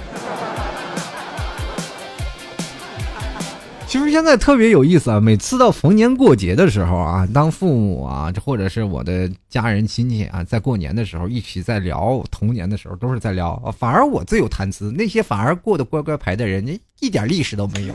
[3.85, 5.19] 其实现在特别有意思啊！
[5.19, 13.55] 每次到逢年过节的时候啊，当父母啊，或者是我的家人亲戚啊，在过年的时候一起在聊童年的时候， 都是在聊。
[13.77, 16.67] 反而我最有谈资，那些反而过得乖乖牌的人
[17.01, 17.93] 一点历史都没有。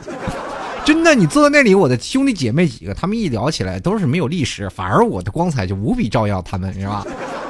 [0.84, 7.04] 真的，你坐在那里，我的兄弟姐妹几个，他们一聊起来都是没有历史，反而我的光彩就无比照耀他们，是吧？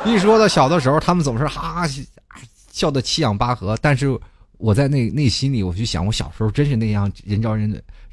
[0.07, 1.89] 一说到小的时候，他们总是哈哈
[2.72, 4.18] 笑得七仰八合，但是
[4.57, 7.70] 我在那内心里，我就想，我小时候真是那样人招人。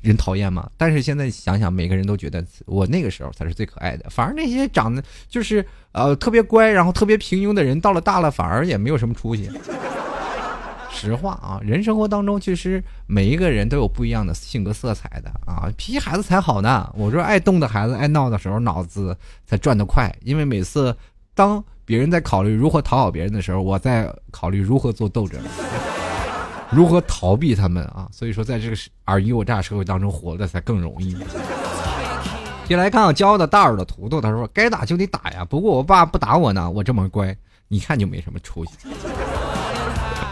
[0.07, 0.69] 人讨厌吗？
[0.77, 4.09] 但是现在想想，每个人都觉得我那个时候才是最可爱的。
[4.09, 9.49] 反而那些长得就是呃特别乖，然后特别平庸的人，到了大了反而也没有什么出息。
[10.91, 15.69] 实话啊，人生活当中其实每一个人都有不一样的性格色彩的啊。
[15.75, 16.89] 脾气孩子才好呢。
[16.95, 20.09] 我说爱动的孩子，爱闹的时候脑子才转得快。
[20.23, 20.95] 因为每次
[21.33, 25.39] 当别人在考虑如何讨好别人的时候，我在考虑如何做斗争。
[26.75, 28.07] 如何逃避他们啊？
[28.11, 31.15] 所以说，在这个尔虞我诈社会当中活的才更容易。
[32.67, 37.33] 进来看啊，骄傲的大耳朵图图，他说：“该打就得打呀，不过我爸不打我呢，我这么乖，
[37.69, 38.71] 一看就没什么出息。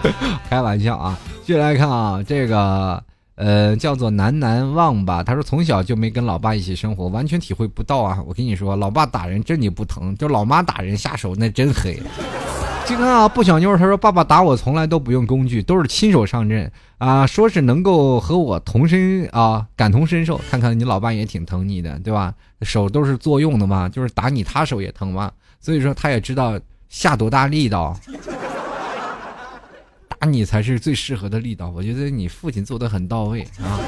[0.50, 1.18] ”开玩笑啊！
[1.46, 3.02] 接来看啊，这个
[3.36, 8.18] 呃叫做南南望吧，他说从小就没跟老爸一起生活，完全体会不到啊。
[8.28, 12.02] 我跟你说，老爸打人真的不疼，就老妈打人下手那真黑。
[12.86, 20.40] 今天啊，不小妞他说：“爸爸打我从来都不用工具，都是亲手上阵啊，说是能够和我同身啊，感同身受。
[20.52, 22.34] 看看你老爸也挺疼你的，对吧？
[22.62, 25.32] 手都是作用的嘛，就是打你他手也疼嘛。
[25.62, 26.60] 所以说他也知道
[26.90, 27.98] 下多大力道，
[30.20, 31.72] 打你才是最适合的力道。
[31.74, 33.80] 我觉得你父亲做的很到位啊。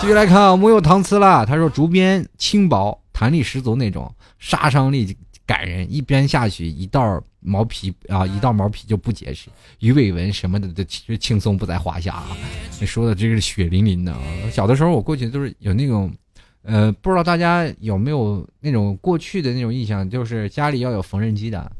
[0.00, 1.46] 继续来看啊，木有搪瓷了。
[1.46, 5.16] 他说竹编轻薄，弹力十足那种，杀伤力。”
[5.48, 12.36] 感人，一边下去，一道毛皮啊，一道毛皮就不结实，鱼尾纹什么的都其实轻松不在话下啊。
[12.78, 14.20] 你说的这个血淋淋的啊！
[14.52, 16.12] 小的时候我过去都是有那种，
[16.60, 21.72] 呃，不知道大家有没有那种过去的那种印象，就是家里要有缝纫机的，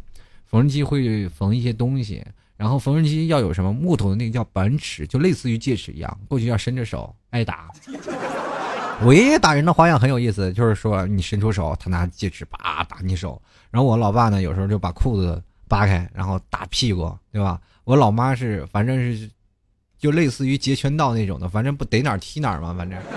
[0.47, 2.25] 缝纫机会缝一些东西，
[2.57, 7.69] 然后缝纫机要有什么木头的那个叫板尺，就类似于戒尺一样，过去要伸着手挨打。
[9.05, 13.41] 我爷爷打人的花样很有意思，就是说你伸出手，他拿戒尺叭打你手。
[13.71, 17.61] 然后我老爸呢，有时候就把裤子扒开，然后打屁股，对吧？
[17.85, 19.31] 我老妈是，反正是，
[19.99, 22.99] 就类似于截拳道那种的，反正不逮哪儿踢哪儿嘛，反正。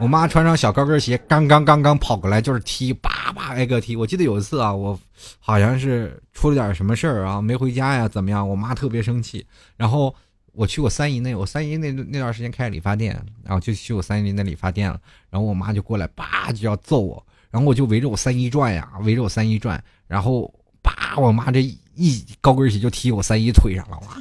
[0.00, 3.94] 我妈穿上小高跟鞋，刚刚刚刚跑过来就是踢，叭叭挨个踢。
[3.94, 4.98] 我记得有一次啊，我
[5.38, 8.46] 好像是出了点什么事儿啊，没回家呀，怎么样？
[8.48, 10.12] 我妈特别生气，然后
[10.54, 15.00] 我去我三姨那，我三姨那那段时间开理发店，然后就去我三姨那理发店了。
[15.30, 20.52] 然后我妈就过来，叭就要揍我，然后我就围着我三姨转呀，围着我三姨转，然后
[20.82, 21.60] 叭，我妈这
[21.94, 24.16] 一高跟鞋就踢我三姨腿上了，哇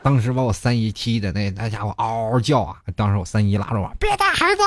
[0.00, 2.76] 当时把我三姨踢的那那家伙嗷嗷叫啊！
[2.94, 4.62] 当时我三姨拉着我别打孩子，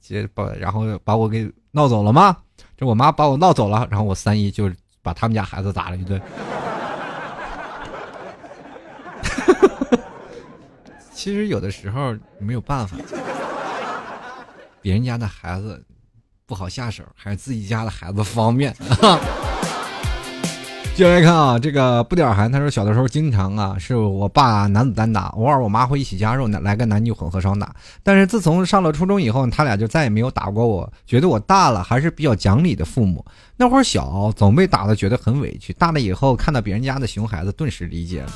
[0.00, 2.36] 接把然后把我给闹走了吗？
[2.76, 4.70] 这我妈把我闹走了，然后我三姨就
[5.00, 6.20] 把他们家孩子打了一顿。
[11.18, 12.96] 其实有的时候没有办法，
[14.80, 15.84] 别人家的孩子
[16.46, 18.72] 不好下手，还是自己家的孩子方便。
[20.94, 27.74] 接下来看啊，这个不点寒他说小的时候经常啊是我爸男子单打，偶尔我妈会一起加入，来个男女混合双打。
[28.04, 33.26] 但是自从上了初中以后，他俩就再也没有打过我，觉得我大了还是比较讲理的父母。
[33.56, 38.32] 那会儿小总被打的觉得很委屈，大了以后看到别人家的熊孩子，顿时理解了。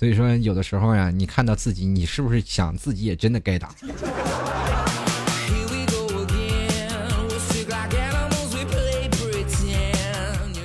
[0.00, 3.68] 所以说有的时候呀，你看到自己，你是不是想自己也真的该打？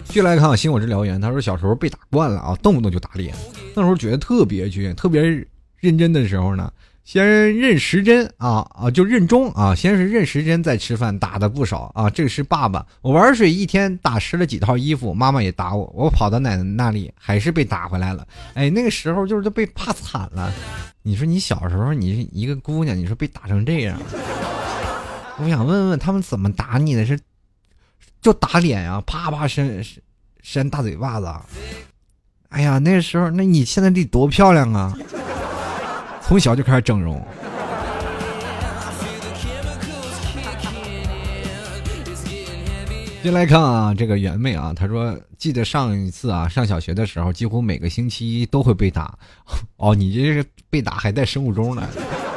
[0.09, 3.36] 续来看啊，新我之燎原，他说小时候被打惯了啊，动不动就打脸。
[3.75, 5.21] 那时候觉得特别倔，特别
[5.81, 6.71] 认真的时候呢，
[7.06, 12.10] 先认时针啊啊，就认钟啊，先是认时针再吃饭，打的不少啊。
[12.10, 18.28] 这个是爸爸，我玩水一天打湿了几套衣服，妈妈也打我，我跑到奶奶那里还是被打回来了。
[18.56, 20.51] 哎，那个时候就是被怕惨了。
[21.03, 23.95] 你说你小时候你是一个姑娘，你说被打成这样，
[25.38, 27.06] 我想问问他们怎么打你的？
[27.06, 27.20] 是
[28.20, 29.80] 就打脸啊，啪啪扇
[30.41, 31.32] 扇大嘴巴子。
[32.49, 34.97] 哎呀，那时候，那你现在得多漂亮啊！
[36.28, 37.21] 从小就开始整容。
[43.21, 49.17] 先来看啊，这个圆妹啊，她说记得上一次啊，上小学的时候，几乎每个星期一都会被打。
[49.78, 51.88] 哦，你这是被打还带生物钟呢？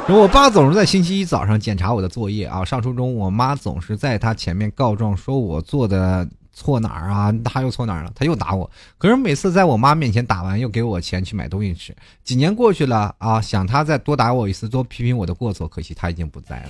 [0.07, 2.65] 我爸总是在星期一早上检查我的作业啊。
[2.65, 6.27] 上初中，我妈总是在他前面告状，说我做的
[6.59, 7.33] 错哪儿啊？
[7.45, 8.11] 他又错哪儿了？
[8.13, 8.69] 他又打我。
[8.97, 11.95] 可是每次在我妈面前打完，又给我钱去买东西吃。
[12.23, 16.69] 几年过去了啊，想他再多打我一次，多批评我的过错，可惜他已经不在了。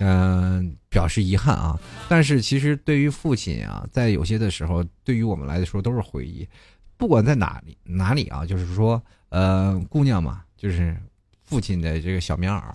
[0.00, 1.78] 嗯，表示遗憾啊。
[2.08, 6.48] 但是其实对于父亲啊，在有些的时候，对于我们来说都是回忆。
[6.96, 10.96] 不管在哪里哪里啊，就是说，呃，姑娘嘛，就是。
[11.42, 12.72] 父亲的这个小棉袄啊，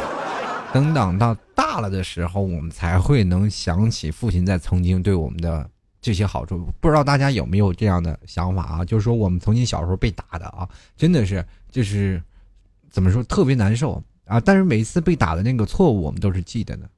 [0.72, 5.68] 等等到大了的时候，我们才会能想起父亲在曾经对我们的
[6.06, 6.56] 这些好处。
[6.78, 8.84] 不知道大家有没有这样的想法啊？
[8.84, 12.22] 就是说，我们曾经小时候被打的啊，真的是就是
[12.88, 14.38] 怎么说特别难受啊。
[14.38, 16.88] 但是每次被打的那个错误，我们都是记得的。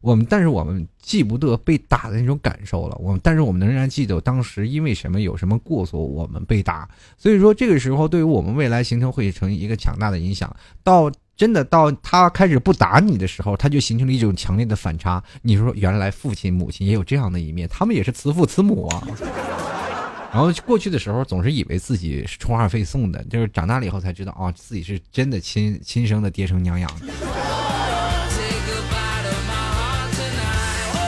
[0.00, 2.96] 我们但是我们记不得被打的那种感受了。
[3.00, 6.88] 我们但是我们仍然记得当时因为什么有什么过错我们被打。
[7.18, 10.54] 所以说这个时候对于我们未来形成会成一个强大的影响。
[10.84, 15.22] 到真的到他开始不打你的时候，他就形成了一种强烈的反差。
[15.42, 19.06] 你说原来父亲母亲也有这样的一面，他们也是慈父慈母啊。
[20.32, 27.06] 然后过去的时候总是以为自己是充话费送的，就是长大了以后才知道啊，自己是真的亲亲生的爹生娘养的。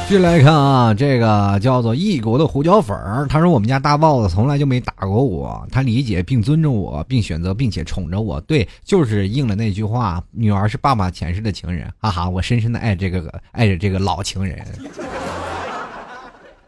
[0.09, 8.41] 续来看啊，这个叫做异国的胡椒粉儿，他说我们家大豹子从来就没打过我，他理解并尊重我，并选择并且宠着我。
[8.43, 11.93] 对，就是应了那句话，女儿是爸爸前世的情人。
[11.99, 14.65] 哈哈，我深深的爱这个爱着这个老情人。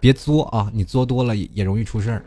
[0.01, 2.24] 别作啊，你作多了也容易出事儿。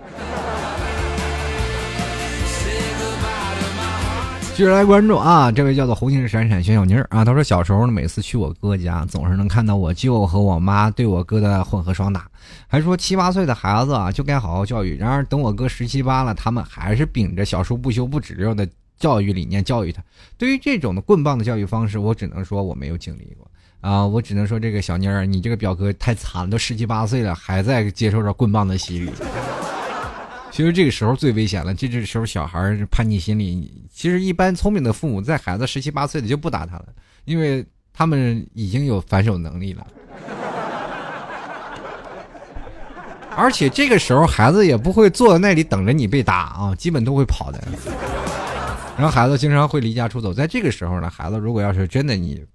[4.62, 5.51] 继续来关注啊！
[5.51, 12.30] 这位叫做红星闪闪小小妮儿啊，他说小时候呢，每次去我哥家，总是能看到我舅和我妈对我哥的混合双打，
[12.68, 14.95] 还说七八岁的孩子啊就该好好教育。
[14.95, 19.99] 然而等我哥十七八了，他们还是秉着小叔不修不止溜的教育理念教育他。
[20.38, 23.49] 对于这种的棍棒的教育方式，我只能说我没有经历过
[23.80, 29.12] 啊，我只能说这个小妮儿，你这个表哥太惨了，都十七八岁了，还在接受着棍棒的洗礼。
[30.52, 33.84] 其实这个时候最危险了，这这时候小孩叛逆心理。
[33.91, 36.88] 其实一般聪明的父母在孩子十七八岁的就不打他了，
[37.26, 39.88] 因为他们已经有反手能力了。
[43.36, 47.64] 而且这个时候孩子也不会坐在那里等着你被打啊，基本都会跑的。
[48.97, 52.45] 然后孩子经常会离家出走，在这个时候呢，孩子如果要是真的你。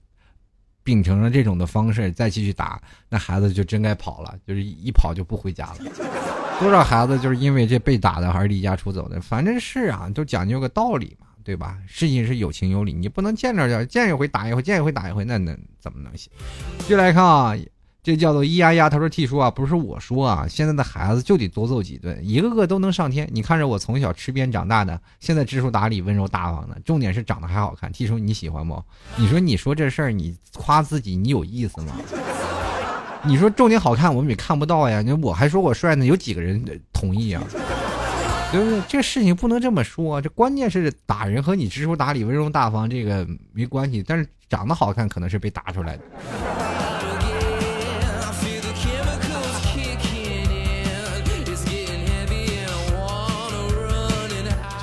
[0.84, 5.78] 秉承了这种的方式再继续打，那孩子就真该跑了，就是一跑就不回家了。
[6.58, 9.20] 多少孩子就是因为这被打的，还是离家出走的？
[9.20, 11.78] 反正是啊，都讲究个道理嘛，对吧？
[11.86, 16.30] 事情是有情有理，你不能见着就见一回打一回，见一回打一回，那那怎么能行？
[16.78, 17.54] 继续来看啊。
[18.02, 23.28] 这叫做咿呀呀，他说：“T 叔啊，不是我说啊，现在的孩子就得多揍几顿，一个个都能上天。
[23.32, 27.90] 你看着我从小吃鞭长大的，现在知书达理、温柔大方的，重点是长得还好看。
[27.90, 28.80] T 叔你喜欢不？
[29.16, 31.96] 你说你说这事儿，你夸自己，你有意思吗？
[33.26, 35.04] 你说重点好看，我们也看不到呀。
[35.20, 37.42] 我还说我帅呢，有几个人同意啊？
[38.52, 38.80] 对不对？
[38.88, 46.02] 这事情不能这么说，这关键是打人和你知书达理、温柔大方这个没关系，但是长得好看可能是被打出来的。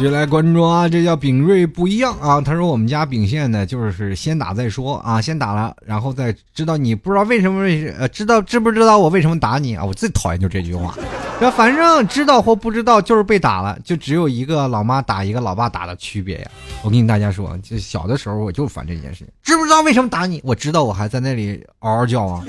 [0.03, 2.41] 接下来关注啊，这叫炳瑞不一样啊。
[2.41, 7.63] 他说我们家秉宪呢，就是先打再说啊，先打了，然后再知道你不知道为什么
[7.97, 9.85] 呃知道知不知道我为什么打你啊？
[9.85, 10.93] 我最讨厌就这句话。
[11.39, 16.51] 那反正知道或不知道就是被打了，就只有一个老妈打一个老爸打的区别呀。
[16.81, 20.41] 我跟大家说，就小的时候我就烦这件事，知不知道为什么打你？
[20.43, 22.43] 我知道，我还在那里嗷嗷叫啊。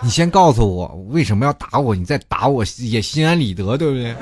[0.00, 4.16] 你先告诉我为什么要打我，你再打我也心安理得，对不对？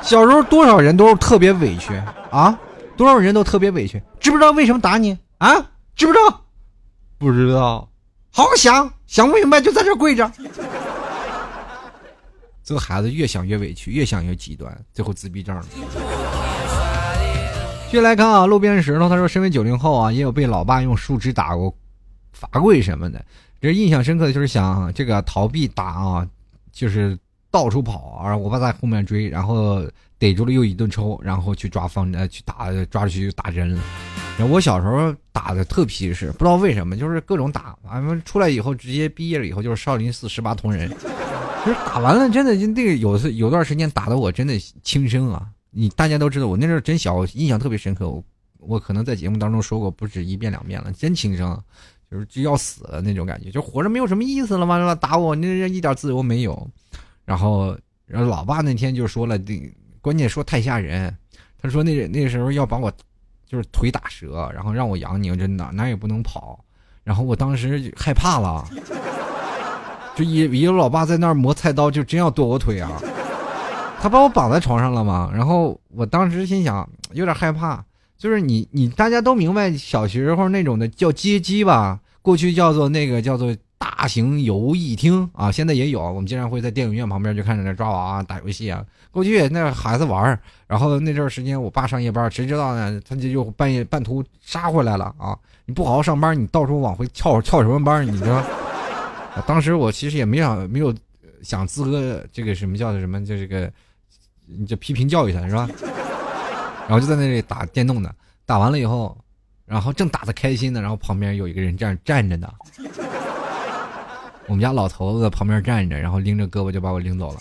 [0.00, 1.92] 小时候多少人都是特别委屈
[2.30, 2.58] 啊，
[2.96, 5.54] 多少人都特别委屈，知不知道为什么打你啊？
[5.94, 6.44] 知不知道？
[7.18, 7.88] 不知道，
[8.32, 10.30] 好好想想不明白就在这跪着。
[12.64, 15.64] 这个孩子越想越委屈，越想越极端，最后自闭症了。
[17.86, 21.74] 继续来看啊，路边石头，他说，身为九零后啊，也有被老爸用树枝打过
[22.32, 23.22] 罚跪什么的。
[23.60, 26.26] 这印象深刻的就是想这个逃避打啊，
[26.72, 27.18] 就是。
[27.58, 29.82] 到处跑，然后我爸在后面追，然后
[30.16, 33.82] 逮住了又一顿抽，然后去抓方呃去打抓出去就打针了。
[34.38, 37.76] 然后我小时候打的特皮实，不知道为什么，就是各种打。
[37.82, 40.88] 完了出来以后，直接毕业了以后就是少林寺十八铜人。
[41.66, 45.48] 就是打完了，真的就那个有有段时间打的我真的轻生啊！
[45.72, 48.08] 你大家都知道，我那时候真小，印象特别深刻。
[48.08, 48.22] 我
[48.60, 51.60] 我可能在节目当中说过不止一遍两遍了，真轻生，
[52.08, 54.94] 就是就要死了那种感觉，就活着没有什么意思了吗？
[54.94, 56.70] 打我，那一点自由没有。
[57.28, 57.76] 然后，
[58.06, 59.60] 然后老爸那天就说了，这
[60.00, 61.14] 关键说太吓人。
[61.60, 62.90] 他说那那时候要把我，
[63.46, 66.58] 就是腿打折，然后让我养你，真的哪也不能跑。
[67.04, 68.66] 然后我当时害怕了，
[70.16, 72.98] 就一一个老爸在那儿磨菜刀，就真要剁我腿啊。
[74.00, 75.30] 他把我绑在床上了嘛。
[75.30, 77.84] 然后我当时心想，有点害怕。
[78.16, 83.54] 就是你你大家都明白，小学时候那种的叫街机吧，过去叫做那个叫做。
[83.78, 86.00] 大型游艺厅啊，现在也有。
[86.00, 88.84] 我们经常会在电影院旁边就看着那抓娃娃、打游戏啊。
[89.10, 93.00] 过去那孩子玩然后那阵时间我爸上夜班，谁知道呢？
[93.08, 95.38] 他就又半夜半途杀回来了啊！
[95.64, 98.06] 你不好好上班，你到处往回翘翘什么班？
[98.06, 98.42] 你说？
[99.46, 100.92] 当时我其实也没想没有
[101.42, 103.70] 想资格这个什么叫做什么就这个，
[104.46, 105.68] 你就批评教育他是吧？
[106.88, 108.12] 然后就在那里打电动的，
[108.44, 109.16] 打完了以后，
[109.64, 112.52] 然后正打的开心呢，然后旁边有一个人这样站着呢。
[114.48, 117.40] 我们家老头子在旁边站着，然后拎着胳膊就把我拎走了。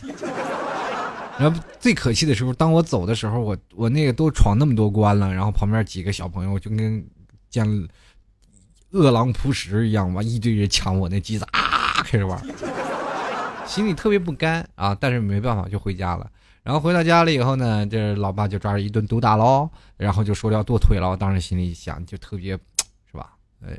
[1.39, 7.05] 然后最可气的时候，当我走的时候，我我那个都闯那么多关了，然后旁边几个小朋友就跟
[7.49, 7.66] 见
[8.91, 12.41] 饿狼扑食一样，完一堆人抢我那机子啊，开始玩，
[13.66, 16.30] 心里特别不甘啊，但是没办法就回家了。
[16.64, 21.10] 然后回到家了以后呢，这老爸就抓着一顿毒打喽，然后就说要剁腿了。
[21.10, 22.51] 我当时心里想，就特别
[23.10, 23.34] 是吧？
[23.66, 23.78] 哎，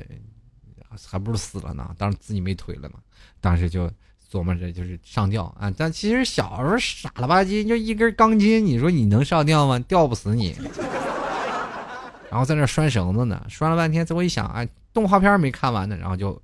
[1.05, 2.95] 还不如死了呢，当时自己没腿了呢。
[3.41, 3.89] 当时就
[4.31, 9.79] 琢磨着就是上吊啊，但其实小时候傻了吧唧，就一根钢筋，你说你能上吊吗？
[9.87, 10.55] 吊不死你。
[12.29, 16.39] 然后在那拴绳子呢，拴了半天，最后一想，哎，动画片没看完呢，然后就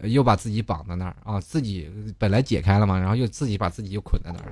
[0.00, 1.88] 又把自己绑在那儿啊，自己
[2.18, 4.50] 本来解开了嘛，然后又自己把自己又捆在那儿，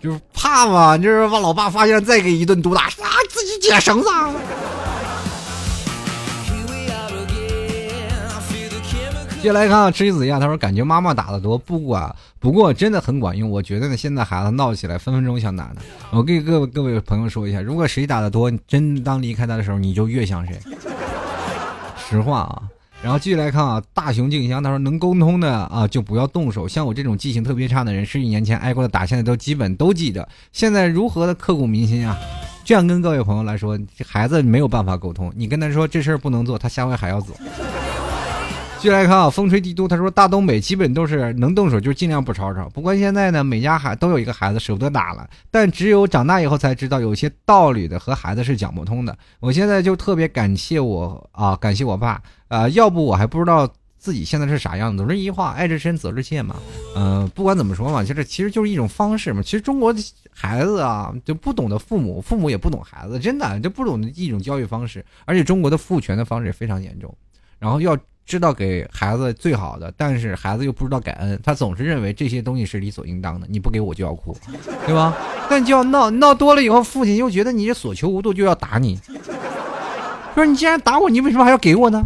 [0.02, 2.90] 就是怕嘛，就是把老爸发现再给一顿毒打啊，
[3.30, 4.08] 自己解绳子。
[9.46, 13.48] 接来看啊，吃子呀，他说感觉妈妈打的多，不管不过真的很管用。
[13.48, 15.76] 我觉得呢，现在孩子闹起来分分钟想打呢。
[16.10, 20.58] 我给各位各位朋友说一下，如果谁打的多，真当离开他的时候，你就越想谁。
[21.96, 22.62] 实话啊。
[23.00, 26.66] 然后继续来看啊，大熊静香他说能沟通的啊就不要动手。
[26.66, 30.28] 像我这种记性特别差的人，十几年前挨过的打，现在都基本都记得。
[30.50, 32.18] 现在如何的刻骨铭心啊？
[32.64, 37.36] 这样跟各位朋友来说，孩子没有办法沟通，你跟他说这事儿不能做，他下回还要做。
[38.78, 42.68] 继续来看啊，风吹帝都，他说大东北基本都是能动手就尽量不吵吵。
[42.68, 49.16] 不过现在呢，每家孩都有一个孩子舍不得打了，但只有长大以后才知道有些道理的和孩子是讲不通的。
[49.40, 53.68] 我现在就特别感谢我啊，感谢我爸啊，要不我还不知道
[53.98, 54.98] 自己现在是啥样子。
[54.98, 56.56] 总是一话，爱之深责之切嘛。
[56.94, 59.42] 嗯，不管怎么说嘛，就是其实就是一种方式嘛。
[59.42, 60.00] 其实中国的
[60.30, 65.04] 孩子啊，就不懂得父母，父母也不懂孩子，真的就不懂的一种教育方式。
[65.24, 67.12] 而且中国的父权的方式也非常严重，
[67.58, 67.98] 然后要。
[68.26, 74.36] 知道给孩子最好的，但是孩子又不知道感恩，他总是认为这些东西是理所应当的，你不给我就要哭，
[74.84, 75.16] 对吧？
[75.48, 78.98] 但就要闹闹多了以后，父亲又觉得你这所求无度，就要打你。
[80.34, 82.04] 说你既然打我，你为什么还要给我呢？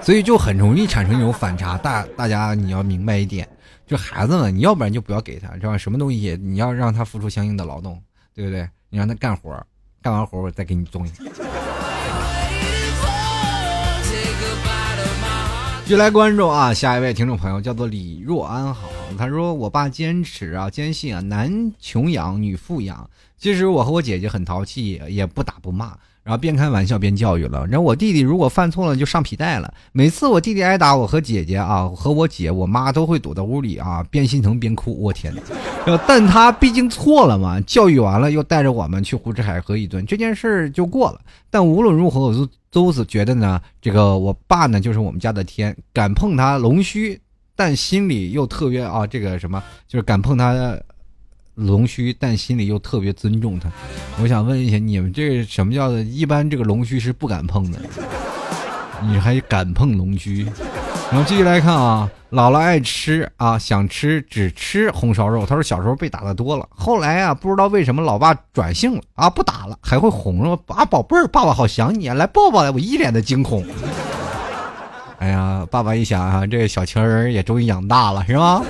[0.00, 1.76] 所以就很容易产生一种反差。
[1.76, 3.46] 大大家你要明白一点，
[3.86, 8.02] 就孩子们，你要不然就不要给他，知道什么东西你要让他付出相应的劳动，
[8.34, 8.66] 对不对？
[8.88, 9.54] 你让他干活，
[10.00, 11.12] 干完活我再给你东西。
[15.90, 18.88] 继续来关注啊，下一位听众朋友叫做李若安，好，
[19.18, 23.10] 他说我爸坚持啊，坚信啊，男穷养，女富养。
[23.36, 25.98] 其实我和我姐姐很淘气，也不打不骂。
[26.22, 27.66] 然后边开玩笑边教育了。
[27.66, 29.72] 然后我弟弟如果犯错了就上皮带了。
[29.92, 35.00] 每次我弟弟挨打，我和姐姐啊和我姐我妈都会躲到屋里啊边心疼边哭。
[35.00, 35.98] 我天哪！
[36.06, 41.20] 但他毕竟错了嘛，教育完了又带着我们去胡吃海喝一顿，这件事就过了。
[41.50, 47.18] 但无论如何，我都都是觉得呢，这个我爸呢就是我们家的天，敢碰他龙须，
[47.56, 50.78] 但心里又特别啊这个什么，就是敢碰他。
[51.60, 53.70] 龙须，但心里又特别尊重他。
[54.22, 56.02] 我想问一下，你们这什么叫的？
[56.02, 57.78] 一般这个龙须是不敢碰的，
[59.02, 60.46] 你还敢碰龙须？
[61.10, 65.44] 然后继续来看啊，姥姥爱吃啊，想吃只吃红烧肉。
[65.44, 72.70] 他说小时候被打的多了，后来啊，不知道为什么老爸转性了啊，不打了，还会哄着啊，宝贝儿，爸爸好想你啊，来抱抱来。
[72.70, 73.64] 我一脸的惊恐。
[75.18, 78.64] 哎呀，爸爸一想啊，这个小情人也终于养大了，是吗？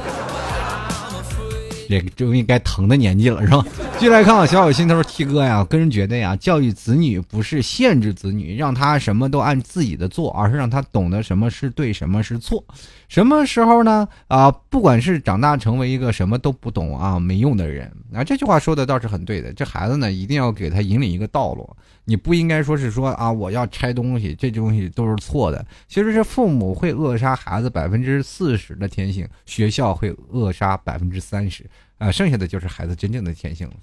[1.90, 3.66] 这终于该疼的年纪了，是吧？
[4.00, 12.64] 继续来看啊，小小心头 T 哥呀，个人觉得呀，教育子女不是限制子女，让他什么都按自己的做，而是让他懂得什么是对，什么是错。
[13.08, 14.08] 什么时候呢？
[14.28, 19.52] 啊，不管是长大成为一个什么都不懂啊、没用的人，啊，这句话说的倒是很对的。
[19.52, 21.68] 这孩子呢，一定要给他引领一个道路。
[22.06, 25.62] 你不应该说是说啊，我要拆东西，这东西都是错的。
[25.88, 31.68] 其实是父母会扼杀孩子百分之四十的天性，学校会扼杀百分之三十，
[32.00, 33.74] 啊，剩下的就是孩子真正的天性了。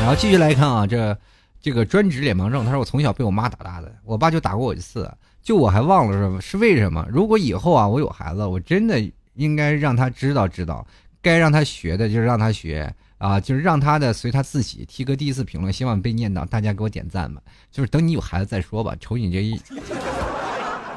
[0.00, 1.16] 然后继续来看啊，这
[1.60, 5.08] 这个专职脸盲症，他说我从小被我妈打大的，我爸就打过我一次。
[5.40, 7.06] 就我还忘了是是为什么？
[7.08, 9.00] 如果以后啊我有孩子，我真的
[9.34, 10.84] 应该让他知道知道，
[11.22, 14.84] 该让他学的就是让他学啊，就是让他的随他自己。
[14.84, 17.40] T 哥第一次评论，希望被念到，大家给我点赞吧。
[17.70, 19.58] 就是等你有孩子再说吧，瞅你这一。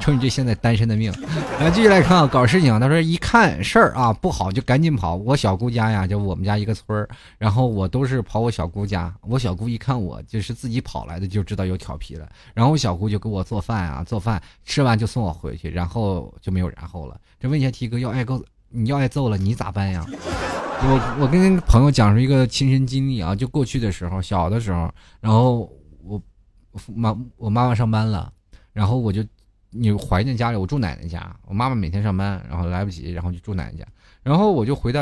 [0.01, 1.13] 瞅你这现在单身的命，
[1.59, 2.77] 来继续来看啊，搞事情。
[2.79, 5.15] 他说一看事儿啊不好就赶紧跑。
[5.15, 9.13] 我小姑家呀，就我们家一个村儿，然后我都是跑我小姑家。
[9.21, 12.27] 我小姑一看我就是自己跑来的，就知道有调皮了。
[12.55, 17.15] 然后我小姑就给我做饭啊，做饭吃完就送我回去，然后就没有然后了。
[17.39, 20.03] 这问一下 T 哥要挨揍，你要挨揍了，你咋办呀？
[20.83, 25.71] 我我跟朋友讲述一个亲身经历啊，就过去的时候，小的时候，然后
[26.03, 26.19] 我
[26.87, 28.33] 妈我妈妈上班了，
[28.73, 29.23] 然后我就。
[29.71, 31.35] 你怀念家里，我住奶奶家。
[31.45, 33.85] 我妈妈每天上班，然后来不及，然后就住奶奶家。
[34.21, 35.01] 然后我就回到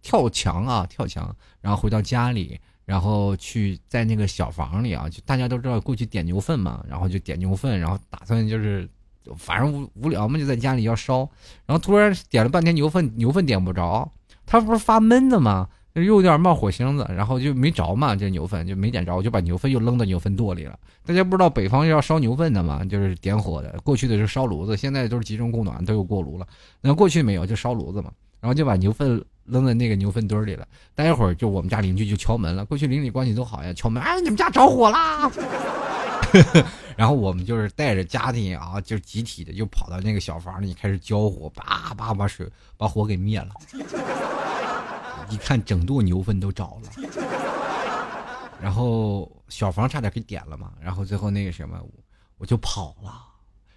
[0.00, 8.88] 跳墙啊，跳墙，然后回到家里，然后去在那个小房里啊，就大家都知道过去点牛粪嘛，然后就点牛粪，然后打算就是
[9.36, 11.28] 反正无无聊嘛，就在家里要烧。
[11.66, 14.10] 然后突然点了半天牛粪，牛粪点不着，
[14.46, 15.68] 它不是发闷的吗？
[16.02, 20.78] 又有点冒火星子，然后就没着嘛，这牛粪就没点着，我就把牛粪又扔到牛粪垛里了。
[21.04, 23.78] 大家不知道北方要烧牛粪的嘛，就是点火的。
[23.82, 26.46] 过去的是烧炉子，现在都是集中供暖，都有锅炉了。
[26.80, 28.10] 那过去没有，就烧炉子嘛。
[28.40, 30.66] 然后就把牛粪扔在那个牛粪堆里了。
[30.94, 32.64] 待会儿就我们家邻居就敲门了。
[32.64, 35.30] 过去邻里关系都好呀，敲门，哎，你们家着火啦！
[36.96, 43.48] 然后我们就是带着家庭啊，就集体的就跑到那个小房里开始浇火，叭叭把水把火给灭了。
[45.28, 46.90] 一看，整垛牛粪都着了，
[48.60, 51.80] 然后小房差点给点了嘛，然后最后那个什么，
[52.38, 53.24] 我就跑了，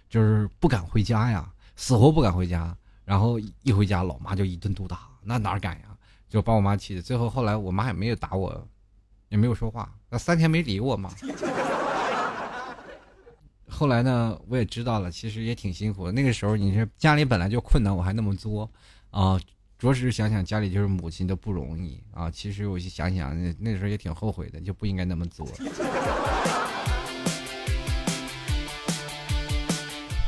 [0.08, 2.76] 就是不敢回家呀，死活不敢回家。
[3.04, 5.86] 然后一回家，老妈就一顿毒打，那哪敢呀？
[6.28, 7.02] 就把我妈气的。
[7.02, 8.68] 最后后来，我妈也没有打我，
[9.30, 11.10] 也没有说话，那三天没理我嘛。
[13.68, 16.12] 后来呢，我也知道了，其实也挺辛苦的。
[16.12, 18.70] 那个时候，你是家里本来就困难，我还那么作
[19.10, 19.40] 啊。
[19.80, 22.30] 着实想想家里就是母亲的不容易啊！
[22.30, 25.48] 其实我就想想那那时候也挺后悔的，就不应该那么做。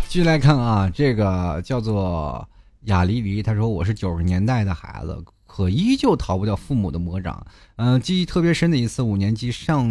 [0.08, 2.48] 继续来看啊，这个叫做
[2.84, 5.22] 雅黎黎，他说我是九十年代的孩子。
[5.54, 7.46] 可依旧逃不掉父母的魔掌。
[7.76, 9.86] 嗯，记忆特别深的一次，五年级上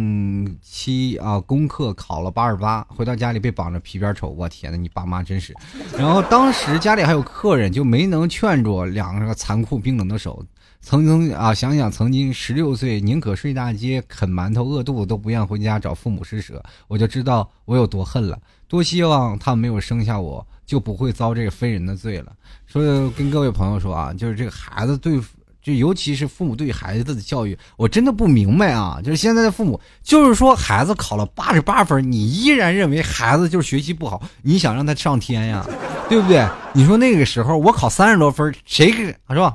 [0.60, 4.28] 期啊，功课考了八十八，回到家里被绑着皮鞭抽。
[4.30, 5.54] 我天呐，你爸妈真是！
[5.96, 10.44] 然后当时家里还有客人，就没能劝住两个残酷冰冷的手。
[10.80, 18.36] 曾经啊，想想曾经十六岁，宁可睡大街啃馒头饿肚子，都不愿回家找父母施舍，我就知道我有多恨了。
[18.66, 22.32] 多希望他没有生下我，就不会遭这个非人的罪了。
[22.66, 25.20] 所以跟各位朋友说啊，就是这个孩子对。
[25.62, 28.98] 就尤其是父母对孩子的教育，我真的不明白啊！
[29.02, 35.64] 就是现在的父母，就是说孩子考了八十八分，你依然认为孩子就是学习不好，你想让他上天呀，
[36.08, 36.44] 对不对？
[36.72, 39.54] 你说那个时候我考三十多分，谁给是吧？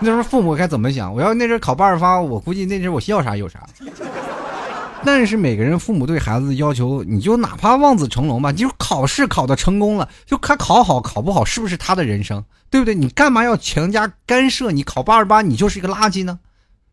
[0.00, 1.12] 那时候父母该怎么想？
[1.12, 3.66] 我要那阵考八十八，我估计那阵我要啥有啥。
[5.04, 12.44] 但是每个人父母对孩子的要求，你就哪怕望子成龙吧，你就考试考的成功了，就他考好考不好，是不是他的人生？
[12.68, 12.94] 对不对？
[12.94, 14.70] 你干嘛要强加干涉？
[14.70, 16.38] 你考八十八，你就是一个垃圾呢？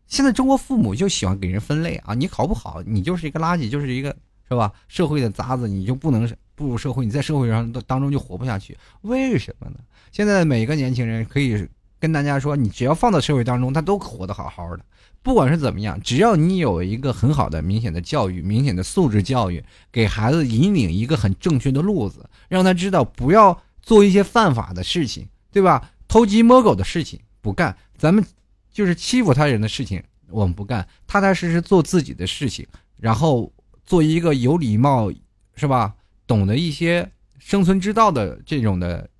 [0.06, 2.14] 现在中国父母就喜欢给人分类啊！
[2.14, 4.14] 你考不好，你就是一个垃圾，就是一个
[4.48, 4.72] 是吧？
[4.88, 8.78] 社会的渣子，你就不能步入社会，你在社会上当中就活不下去。
[9.02, 9.76] 为什么呢？
[10.12, 11.66] 现在每个年轻人可以
[11.98, 14.84] 跟大家说，你只要放到社会当中，他都活得好好的。
[15.26, 19.60] 不管是怎么样，只要你有一个很好的、明显的教育、明显的素质教育，
[19.90, 25.26] 给孩子引领一个很正确的路子，让他知道不要做一些犯法的事情。
[25.50, 25.90] 对吧？
[26.06, 28.24] 偷鸡摸狗的事情不干，咱们
[28.70, 30.00] 就是欺负他人的事情，
[30.30, 32.64] 我们不干，踏踏实实做自己的事情，
[32.96, 33.52] 然后
[33.84, 35.10] 做一个有礼貌，
[35.56, 35.92] 是吧？
[36.24, 37.10] 懂得一些
[37.40, 39.10] 生存之道的这种的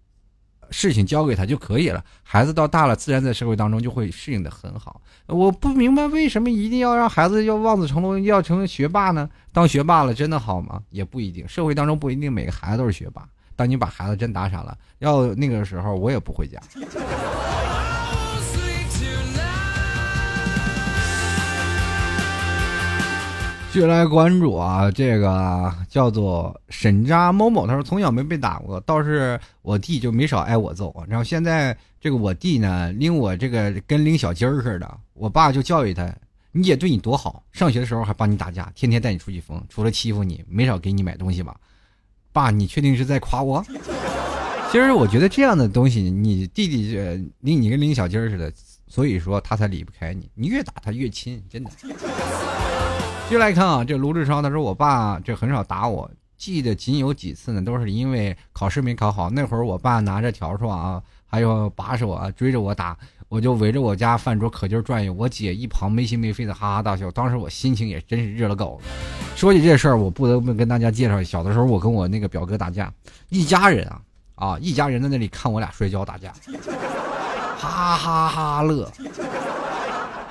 [0.70, 2.04] 事情交给他就可以了。
[2.22, 5.00] 孩子到大了，自然在社会当中就会适应的很好。
[5.26, 9.28] 我不明白为什么一定要让孩子要望子成龙，要成为学霸呢？
[9.52, 10.80] 当学霸了真的好吗？
[10.90, 13.26] 也不一定，社会当中不一定每个孩子都是学霸。
[13.54, 16.60] 当你把孩子真打傻了，要那个时候我也不回家。
[23.80, 31.04] 续来关注啊，这个叫做沈渣某某，他说从小没被打过，倒是我弟就没少挨我揍。
[31.06, 36.10] 然后现在这个我弟呢，拎我这个跟拎小鸡儿似的，我爸就教育他：
[36.52, 41.54] 你姐对你多好，上学的时候还帮你打架，天天带你出去疯，除了欺负你，没少给你买东西吧。
[42.32, 43.62] 爸，你确定是在夸我？
[44.72, 46.96] 其实我觉得这样的东西，你弟弟
[47.40, 48.50] 拎你跟拎小鸡儿似的，
[48.88, 50.30] 所以说他才离不开你。
[50.34, 51.70] 你越打他越亲，真的。
[53.28, 56.08] 继续来看啊，这卢志超他说我爸这很少打我，
[56.38, 59.28] 记得仅有几次呢，都是因为考试没考好。
[59.28, 62.96] 那会儿我爸拿着笤帚啊，还有把手啊，追着我打。
[63.28, 67.10] 我就围着我家饭桌可劲转悠，我姐一旁没心没肺的哈哈大笑。
[67.10, 68.88] 当时我心情也真是热了狗了。
[69.34, 72.92] 说起这事儿，我不得不跟大家介绍，小的时候我跟我那个表哥打架，
[73.28, 74.00] 一家人啊
[74.36, 76.32] 啊，一家人在那里看我俩摔跤打架，
[77.58, 78.88] 哈哈哈乐。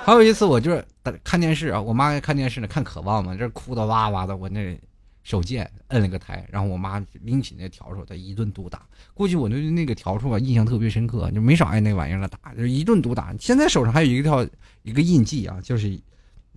[0.05, 0.85] 还有一次，我就是
[1.23, 4.79] 看电视啊，我妈看电视呢，看渴望嘛，这哭的哇哇的，我那。
[5.23, 8.83] 手贱摁了个台，然后我妈拎起那笤帚，她一顿毒打。
[9.15, 13.33] 估计我对那个笤帚吧印象特别深刻，就没少挨那玩意儿了打，就一顿毒打。
[13.39, 14.47] 现在手上还有一条
[14.83, 15.99] 一个印记啊，就是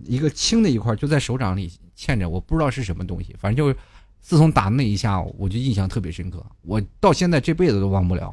[0.04, 3.34] 一个青的一块，就在手掌里嵌着，我不知道是什么东西。
[3.38, 3.74] 反正就
[4.20, 8.30] 自从打那一下，我就印象特别深刻，我到现在这辈子都忘不了。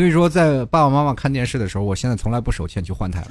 [0.00, 3.28] 所以说，在爸爸妈妈看电视的时候，我现在从来不手欠去换台了。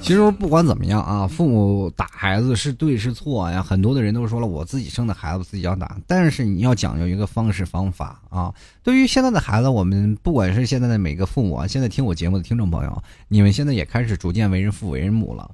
[0.00, 3.62] 其实不管怎么样啊，父母打孩子是对是错呀？
[3.62, 8.50] 很多的人都说了，我自己生的孩子自己要打，但是你要讲究一个方式方法啊。
[8.82, 15.50] 对于现在的孩子，我们不管是现在的每个父母啊，现在听我节目的听众朋友，你们现在也开始逐渐为人父为人母了。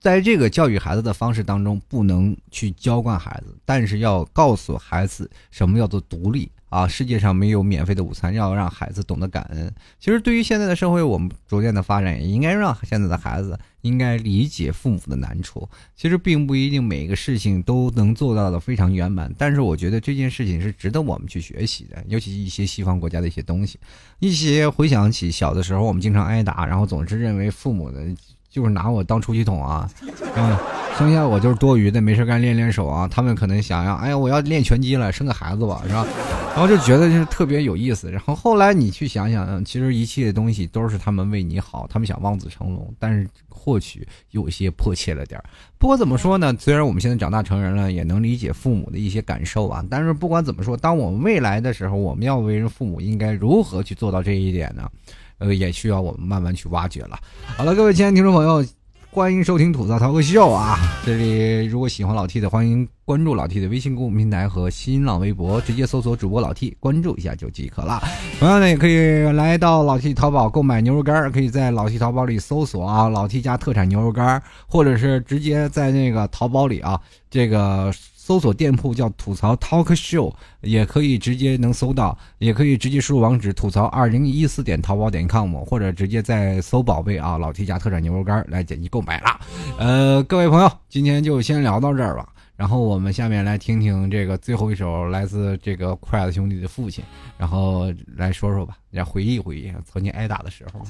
[0.00, 6.50] 在这个教育孩子的方式当中，不能去娇惯孩子，但是要告诉孩子什么叫做独立。
[6.68, 9.74] 啊，世界上没有免费的午餐，要让孩子懂得感恩。
[9.98, 15.66] 其实，对于现在的社会，我们逐渐的发展，也应该让现在的孩子应该理解父母的难处。
[15.96, 22.04] 其实，并不一定每个事情都能做到的非常圆满，但是我觉得这件事情是值得我们去学习的。
[22.06, 23.80] 尤其一些西方国家的一些东西，
[24.18, 28.14] 一些回想起小的时候，我们经常挨打，然后总是认为父母的。
[28.50, 29.88] 就是拿我当出气筒啊，
[30.34, 30.56] 嗯，
[30.96, 33.06] 剩下我就是多余的，没事干练练手啊。
[33.06, 36.06] 他们可能想要，哎呀，我要练拳击了，生个孩子吧，是吧？
[36.52, 38.10] 然后就觉得就是特别有意思。
[38.10, 45.44] 然后后来你去想想，其实一切的东西都是他们为你好，他们想望子成龙，但是或许有些迫切了点儿。
[45.78, 46.52] 不过怎么说呢？
[46.58, 49.84] 虽然我们现在长大成人了，也能理解父母的一些感受啊。
[49.88, 54.90] 但是不管怎么说，当我们未来的时候，我们要为人父母，应该如何去做到这一点呢？
[55.38, 57.18] 呃，也需要我们慢慢去挖掘了。
[57.56, 58.64] 好了，各位亲爱的听众朋友，
[59.10, 60.76] 欢迎收听吐槽涛哥秀啊！
[61.04, 68.02] 这里如果喜欢老 T 的，欢迎关注老 T 的微信公众平台和新浪微博，直接搜索主播老 T，关注一下就即可了。
[68.38, 77.92] 同样呢，也可以来到老 T 淘宝购买牛肉干，可以在老 T 淘宝里搜索啊，老 T 家特产牛肉干，或者是直接在那个淘宝里啊，这个。
[78.28, 89.40] 搜索店铺叫吐槽 Talk Show，也可以直接能搜到，也可以直接输入网址吐槽二零一四点淘宝点 com，或者直接在搜宝贝啊，老 T 家特产牛肉干来点击购买了。
[89.78, 92.28] 呃，各位朋友，今天就先聊到这儿吧。
[92.54, 97.02] 然后我们下面来听听这个最后一首来自这个筷子兄弟的父亲，
[97.38, 100.82] 然后来说说吧，来回忆回忆曾经挨打的时候。